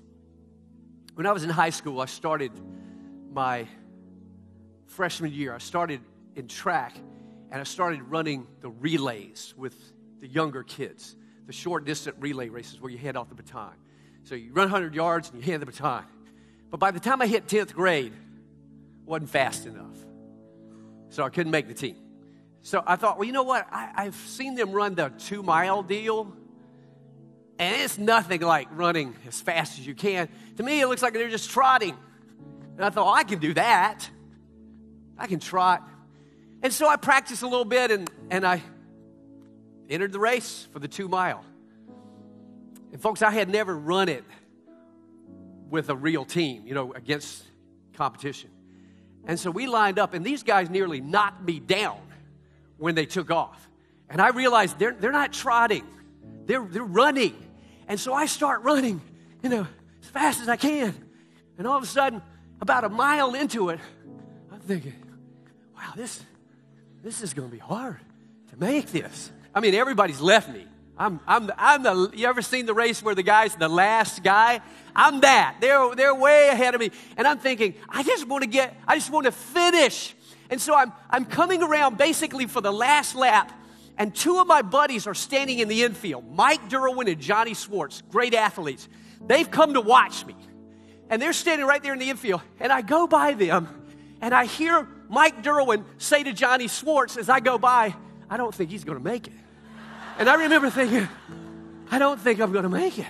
When 1.14 1.28
I 1.28 1.32
was 1.32 1.44
in 1.44 1.52
high 1.52 1.70
school, 1.70 2.02
I 2.02 2.08
started 2.08 2.54
my 3.32 3.68
freshman 4.88 5.32
year. 5.32 5.54
I 5.54 5.60
started 5.60 6.02
in 6.36 6.48
track 6.48 6.96
and 7.52 7.62
I 7.62 7.64
started 7.64 8.04
running 8.04 8.48
the 8.62 8.70
relays 8.70 9.54
with 9.58 9.76
the 10.20 10.28
younger 10.28 10.64
kids, 10.64 11.16
the 11.46 11.54
short 11.54 11.86
distance 11.86 12.16
relay 12.20 12.50
races 12.50 12.82
where 12.82 12.92
you 12.92 12.98
hand 12.98 13.18
off 13.18 13.30
the 13.30 13.36
baton. 13.36 13.74
So 14.24 14.36
you 14.36 14.52
run 14.52 14.66
100 14.66 14.94
yards 14.94 15.30
and 15.30 15.40
you 15.40 15.46
hand 15.46 15.62
the 15.62 15.66
baton. 15.66 16.04
But 16.70 16.80
by 16.80 16.92
the 16.92 17.00
time 17.00 17.22
I 17.22 17.28
hit 17.28 17.48
10th 17.48 17.74
grade, 17.74 18.14
wasn't 19.06 19.30
fast 19.30 19.66
enough. 19.66 19.96
So 21.10 21.24
I 21.24 21.30
couldn't 21.30 21.52
make 21.52 21.68
the 21.68 21.74
team. 21.74 21.96
So 22.62 22.84
I 22.86 22.98
thought, 22.98 23.18
well, 23.18 23.26
you 23.26 23.32
know 23.32 23.44
what? 23.44 23.66
I, 23.72 23.92
I've 23.96 24.16
seen 24.16 24.56
them 24.56 24.72
run 24.74 24.96
the 24.96 25.10
two 25.18 25.42
mile 25.42 25.82
deal, 25.84 26.34
and 27.58 27.82
it's 27.82 27.98
nothing 27.98 28.42
like 28.42 28.68
running 28.72 29.16
as 29.26 29.40
fast 29.40 29.80
as 29.80 29.88
you 29.88 29.96
can. 29.96 30.28
To 30.58 30.64
me, 30.64 30.82
it 30.82 30.88
looks 30.88 31.02
like 31.02 31.14
they're 31.14 31.30
just 31.30 31.50
trotting. 31.50 31.96
And 32.76 32.86
I 32.86 32.90
thought, 32.90 33.06
well, 33.06 33.14
I 33.14 33.24
can 33.24 33.40
do 33.40 33.54
that. 33.54 34.10
I 35.18 35.28
can 35.28 35.40
trot. 35.40 35.88
And 36.62 36.74
so 36.74 36.88
I 36.88 36.96
practiced 36.96 37.44
a 37.44 37.48
little 37.48 37.66
bit 37.66 37.92
and, 37.92 38.10
and 38.30 38.46
I 38.46 38.62
entered 39.90 40.12
the 40.12 40.20
race 40.20 40.68
for 40.72 40.80
the 40.80 40.88
two 40.88 41.08
mile. 41.08 41.44
And 42.92 43.02
folks, 43.02 43.22
I 43.22 43.32
had 43.32 43.50
never 43.50 43.78
run 43.78 44.10
it 44.10 44.24
with 45.70 45.90
a 45.90 45.96
real 45.96 46.26
team, 46.26 46.66
you 46.66 46.74
know, 46.74 46.94
against 46.94 47.44
competition. 47.94 48.50
And 49.26 49.40
so 49.40 49.52
we 49.52 49.68
lined 49.68 50.00
up, 50.00 50.14
and 50.14 50.26
these 50.26 50.44
guys 50.44 50.70
nearly 50.70 51.02
knocked 51.02 51.44
me 51.44 51.60
down 51.60 52.00
when 52.78 52.96
they 52.96 53.06
took 53.06 53.30
off. 53.30 53.68
And 54.10 54.22
I 54.22 54.30
realized 54.30 54.80
they're, 54.80 54.94
they're 54.94 55.12
not 55.12 55.34
trotting, 55.34 55.86
they're, 56.46 56.64
they're 56.64 56.84
running. 56.84 57.36
And 57.90 58.00
so 58.00 58.14
I 58.14 58.26
start 58.26 58.64
running, 58.64 59.02
you 59.44 59.50
know, 59.50 59.68
as 60.02 60.10
fast 60.10 60.42
as 60.42 60.48
I 60.48 60.56
can. 60.56 60.96
And 61.58 61.68
all 61.68 61.78
of 61.78 61.84
a 61.84 61.88
sudden, 61.88 62.22
about 62.62 62.86
a 62.86 62.90
mile 62.90 63.36
into 63.36 63.70
it, 63.70 63.80
I'm 64.52 64.60
thinking, 64.62 64.96
wow, 65.76 65.92
this, 65.96 66.24
this 67.04 67.22
is 67.22 67.34
going 67.34 67.50
to 67.50 67.54
be 67.54 67.60
hard 67.60 68.00
to 68.52 68.58
make 68.58 68.88
this. 68.92 69.32
I 69.54 69.60
mean, 69.60 69.74
everybody's 69.74 70.22
left 70.22 70.50
me. 70.50 70.66
I'm, 70.98 71.20
I'm, 71.28 71.52
I'm 71.58 71.84
the, 71.84 72.12
you 72.16 72.28
ever 72.28 72.42
seen 72.42 72.66
the 72.66 72.74
race 72.74 73.04
where 73.04 73.14
the 73.14 73.24
guy's 73.24 73.56
the 73.56 73.70
last 73.70 74.24
guy? 74.24 74.62
I'm 74.96 75.20
that. 75.22 75.58
They're, 75.62 75.96
they're 75.96 76.16
way 76.16 76.50
ahead 76.50 76.74
of 76.74 76.82
me. 76.82 76.90
And 77.18 77.28
I'm 77.28 77.38
thinking, 77.38 77.76
I 77.88 78.02
just 78.04 78.28
want 78.28 78.44
to 78.44 78.50
get, 78.50 78.76
I 78.88 78.96
just 78.96 79.12
want 79.12 79.26
to 79.26 79.32
finish. 79.32 80.16
And 80.50 80.60
so 80.60 80.74
I'm, 80.74 80.92
I'm 81.10 81.26
coming 81.26 81.62
around 81.62 81.98
basically 81.98 82.48
for 82.48 82.62
the 82.62 82.72
last 82.72 83.16
lap. 83.16 83.52
And 83.98 84.14
two 84.14 84.40
of 84.40 84.48
my 84.48 84.62
buddies 84.62 85.08
are 85.08 85.14
standing 85.14 85.60
in 85.60 85.68
the 85.68 85.84
infield 85.84 86.36
Mike 86.36 86.70
Derwin 86.70 87.12
and 87.12 87.20
Johnny 87.20 87.54
Swartz, 87.54 88.02
great 88.10 88.34
athletes. 88.34 88.88
They've 89.26 89.50
come 89.50 89.74
to 89.74 89.82
watch 89.82 90.26
me. 90.26 90.36
And 91.10 91.22
they're 91.22 91.34
standing 91.34 91.66
right 91.66 91.82
there 91.82 91.94
in 91.94 92.00
the 92.00 92.10
infield. 92.10 92.42
And 92.60 92.72
I 92.72 92.82
go 92.82 93.08
by 93.08 93.34
them 93.34 93.68
and 94.20 94.34
I 94.34 94.46
hear 94.46 94.88
Mike 95.10 95.44
Derwin 95.44 95.84
say 95.98 96.24
to 96.24 96.34
Johnny 96.34 96.68
Swartz 96.68 97.18
as 97.18 97.30
I 97.30 97.40
go 97.40 97.58
by, 97.58 97.96
I 98.30 98.38
don't 98.38 98.54
think 98.54 98.70
he's 98.70 98.84
going 98.84 98.98
to 98.98 99.04
make 99.04 99.28
it. 99.28 99.34
And 100.18 100.30
I 100.30 100.36
remember 100.44 100.70
thinking, 100.70 101.08
I 101.90 102.00
don't 102.00 102.20
think 102.20 102.42
I'm 102.42 102.52
going 102.52 102.64
to 102.64 102.70
make 102.70 102.98
it. 103.00 103.06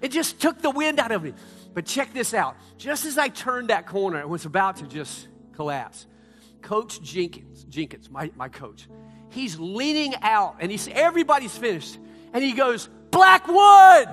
It 0.00 0.12
just 0.12 0.40
took 0.40 0.60
the 0.60 0.70
wind 0.70 1.00
out 1.00 1.12
of 1.12 1.22
me. 1.22 1.32
But 1.72 1.86
check 1.86 2.12
this 2.12 2.34
out. 2.34 2.56
Just 2.78 3.04
as 3.04 3.18
I 3.18 3.28
turned 3.28 3.68
that 3.68 3.86
corner, 3.86 4.20
it 4.20 4.28
was 4.28 4.44
about 4.44 4.76
to 4.76 4.86
just 4.86 5.28
collapse. 5.54 6.06
Coach 6.62 7.02
Jenkins, 7.02 7.64
Jenkins, 7.64 8.08
my, 8.10 8.30
my 8.36 8.48
coach, 8.48 8.86
he's 9.30 9.58
leaning 9.58 10.14
out 10.22 10.56
and 10.60 10.70
he's 10.70 10.88
everybody's 10.88 11.56
finished. 11.56 11.98
And 12.32 12.44
he 12.44 12.52
goes, 12.52 12.88
Blackwood, 13.10 14.08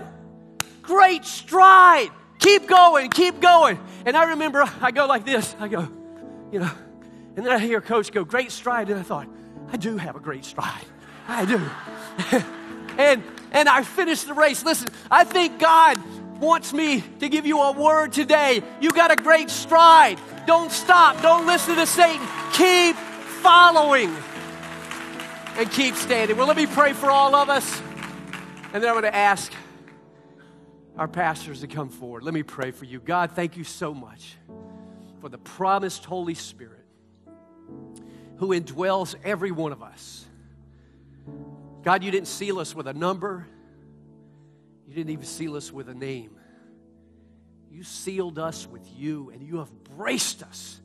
great 0.81 1.23
stride. 1.25 2.09
Keep 2.39 2.67
going, 2.67 3.09
keep 3.11 3.39
going. 3.39 3.79
And 4.05 4.17
I 4.17 4.31
remember 4.31 4.63
I 4.81 4.91
go 4.91 5.05
like 5.05 5.25
this. 5.25 5.55
I 5.59 5.67
go, 5.67 5.87
you 6.51 6.59
know, 6.59 6.71
and 7.35 7.45
then 7.45 7.53
I 7.53 7.59
hear 7.59 7.81
coach 7.81 8.11
go, 8.11 8.23
great 8.23 8.51
stride. 8.51 8.89
And 8.89 8.99
I 8.99 9.03
thought, 9.03 9.27
I 9.71 9.77
do 9.77 9.97
have 9.97 10.15
a 10.15 10.19
great 10.19 10.45
stride. 10.45 10.85
I 11.27 11.45
do. 11.45 11.61
and 12.97 13.23
and 13.51 13.69
I 13.69 13.83
finished 13.83 14.27
the 14.27 14.33
race. 14.33 14.63
Listen, 14.63 14.87
I 15.09 15.23
think 15.23 15.59
God 15.59 15.97
wants 16.39 16.73
me 16.73 17.03
to 17.19 17.29
give 17.29 17.45
you 17.45 17.61
a 17.61 17.71
word 17.71 18.11
today. 18.11 18.63
You 18.79 18.91
got 18.91 19.11
a 19.11 19.15
great 19.15 19.49
stride. 19.49 20.19
Don't 20.45 20.71
stop. 20.71 21.21
Don't 21.21 21.45
listen 21.45 21.75
to 21.75 21.85
Satan. 21.85 22.25
Keep 22.53 22.95
following 22.95 24.13
and 25.57 25.71
keep 25.71 25.95
standing. 25.95 26.37
Well, 26.37 26.47
let 26.47 26.57
me 26.57 26.65
pray 26.65 26.93
for 26.93 27.11
all 27.11 27.35
of 27.35 27.49
us. 27.49 27.81
And 28.73 28.81
then 28.81 28.85
I'm 28.85 28.93
going 28.93 29.03
to 29.03 29.15
ask 29.15 29.51
our 30.97 31.07
pastors 31.07 31.61
to 31.61 31.67
come 31.67 31.89
forward. 31.89 32.23
Let 32.23 32.33
me 32.33 32.43
pray 32.43 32.71
for 32.71 32.85
you. 32.85 32.99
God, 32.99 33.31
thank 33.31 33.57
you 33.57 33.63
so 33.63 33.93
much 33.93 34.35
for 35.21 35.29
the 35.29 35.37
promised 35.37 36.03
Holy 36.03 36.33
Spirit 36.33 36.83
who 38.37 38.49
indwells 38.49 39.15
every 39.23 39.51
one 39.51 39.71
of 39.71 39.83
us. 39.83 40.25
God, 41.83 42.03
you 42.03 42.09
didn't 42.09 42.27
seal 42.27 42.59
us 42.59 42.75
with 42.75 42.87
a 42.87 42.93
number, 42.93 43.47
you 44.87 44.95
didn't 44.95 45.11
even 45.11 45.25
seal 45.25 45.55
us 45.55 45.71
with 45.71 45.87
a 45.89 45.93
name. 45.93 46.31
You 47.69 47.83
sealed 47.83 48.37
us 48.37 48.67
with 48.67 48.85
you, 48.97 49.29
and 49.29 49.41
you 49.41 49.59
have 49.59 49.71
braced 49.95 50.43
us 50.43 50.81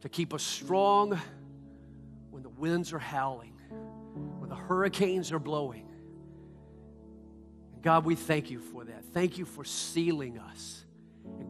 to 0.00 0.08
keep 0.08 0.34
us 0.34 0.42
strong 0.42 1.20
when 2.30 2.42
the 2.42 2.48
winds 2.48 2.92
are 2.92 2.98
howling, 2.98 3.54
when 4.40 4.48
the 4.48 4.56
hurricanes 4.56 5.30
are 5.30 5.38
blowing. 5.38 5.88
God, 7.82 8.04
we 8.04 8.14
thank 8.14 8.50
you 8.50 8.60
for 8.60 8.84
that. 8.84 9.04
Thank 9.12 9.38
you 9.38 9.44
for 9.44 9.64
sealing 9.64 10.38
us. 10.38 10.84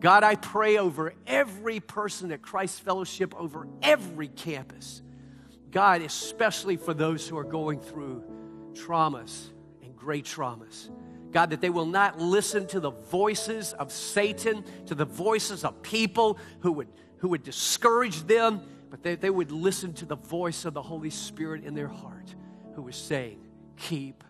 God, 0.03 0.25
I 0.25 0.35
pray 0.35 0.79
over 0.79 1.15
every 1.29 1.79
person 1.79 2.33
at 2.33 2.43
Christ 2.43 2.81
Fellowship, 2.81 3.35
over 3.37 3.69
every 3.83 4.27
campus. 4.27 5.01
God, 5.71 6.03
especially 6.03 6.77
for 6.77 6.93
those 6.93 7.29
who 7.29 7.39
are 7.39 7.45
going 7.45 7.81
through 7.81 8.25
traumas 8.73 9.51
and 9.81 9.95
great 9.95 10.25
traumas. 10.25 10.91
God, 11.31 11.51
that 11.51 11.61
they 11.61 11.71
will 11.71 11.87
not 11.87 12.21
listen 12.21 12.67
to 12.69 12.81
the 12.81 12.91
voices 12.91 13.75
of 13.75 13.93
Satan, 13.93 14.65
to 14.87 14.97
the 14.97 15.05
voices 15.05 15.65
of 15.65 15.81
people 15.83 16.37
who 16.61 16.73
would, 16.73 16.89
who 17.19 17.29
would 17.29 17.45
discourage 17.45 18.25
them, 18.25 18.61
but 18.91 19.05
they, 19.05 19.15
they 19.15 19.31
would 19.31 19.53
listen 19.53 19.95
to 19.95 20.05
the 20.05 20.17
voice 20.17 20.65
of 20.65 20.75
the 20.75 20.83
Holy 20.83 21.11
Spirit 21.11 21.63
in 21.63 21.75
their 21.75 21.89
heart 21.89 22.35
who 22.75 22.89
is 22.89 22.97
saying, 22.97 23.39
Keep 23.77 24.25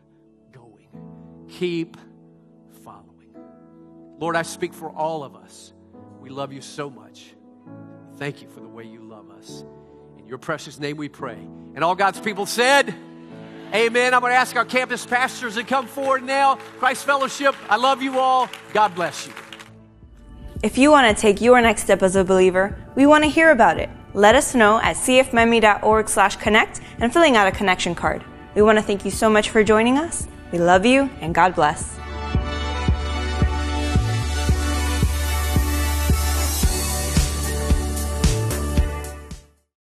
going, 0.52 1.46
keep. 1.48 1.96
Lord, 4.18 4.36
I 4.36 4.42
speak 4.42 4.74
for 4.74 4.90
all 4.90 5.24
of 5.24 5.34
us. 5.34 5.72
We 6.20 6.30
love 6.30 6.52
you 6.52 6.60
so 6.60 6.88
much. 6.88 7.34
Thank 8.16 8.42
you 8.42 8.48
for 8.48 8.60
the 8.60 8.68
way 8.68 8.84
you 8.84 9.00
love 9.00 9.30
us. 9.30 9.64
In 10.18 10.26
your 10.26 10.38
precious 10.38 10.78
name 10.78 10.96
we 10.96 11.08
pray. 11.08 11.38
And 11.74 11.82
all 11.82 11.94
God's 11.94 12.20
people 12.20 12.46
said, 12.46 12.94
Amen. 13.74 14.12
I'm 14.12 14.20
going 14.20 14.32
to 14.32 14.36
ask 14.36 14.54
our 14.54 14.66
campus 14.66 15.06
pastors 15.06 15.54
to 15.54 15.64
come 15.64 15.86
forward 15.86 16.22
now. 16.22 16.56
Christ 16.78 17.06
Fellowship, 17.06 17.54
I 17.70 17.76
love 17.76 18.02
you 18.02 18.18
all. 18.18 18.48
God 18.74 18.94
bless 18.94 19.26
you. 19.26 19.32
If 20.62 20.76
you 20.76 20.90
want 20.90 21.16
to 21.16 21.20
take 21.20 21.40
your 21.40 21.60
next 21.60 21.82
step 21.82 22.02
as 22.02 22.14
a 22.14 22.22
believer, 22.22 22.78
we 22.94 23.06
want 23.06 23.24
to 23.24 23.30
hear 23.30 23.50
about 23.50 23.80
it. 23.80 23.88
Let 24.14 24.34
us 24.34 24.54
know 24.54 24.78
at 24.78 24.96
cfmiami.org 24.96 26.08
slash 26.08 26.36
connect 26.36 26.80
and 26.98 27.12
filling 27.12 27.36
out 27.36 27.48
a 27.48 27.50
connection 27.50 27.94
card. 27.94 28.22
We 28.54 28.62
want 28.62 28.76
to 28.76 28.82
thank 28.82 29.06
you 29.06 29.10
so 29.10 29.30
much 29.30 29.48
for 29.48 29.64
joining 29.64 29.96
us. 29.96 30.28
We 30.52 30.58
love 30.58 30.84
you 30.84 31.08
and 31.20 31.34
God 31.34 31.54
bless. 31.54 31.98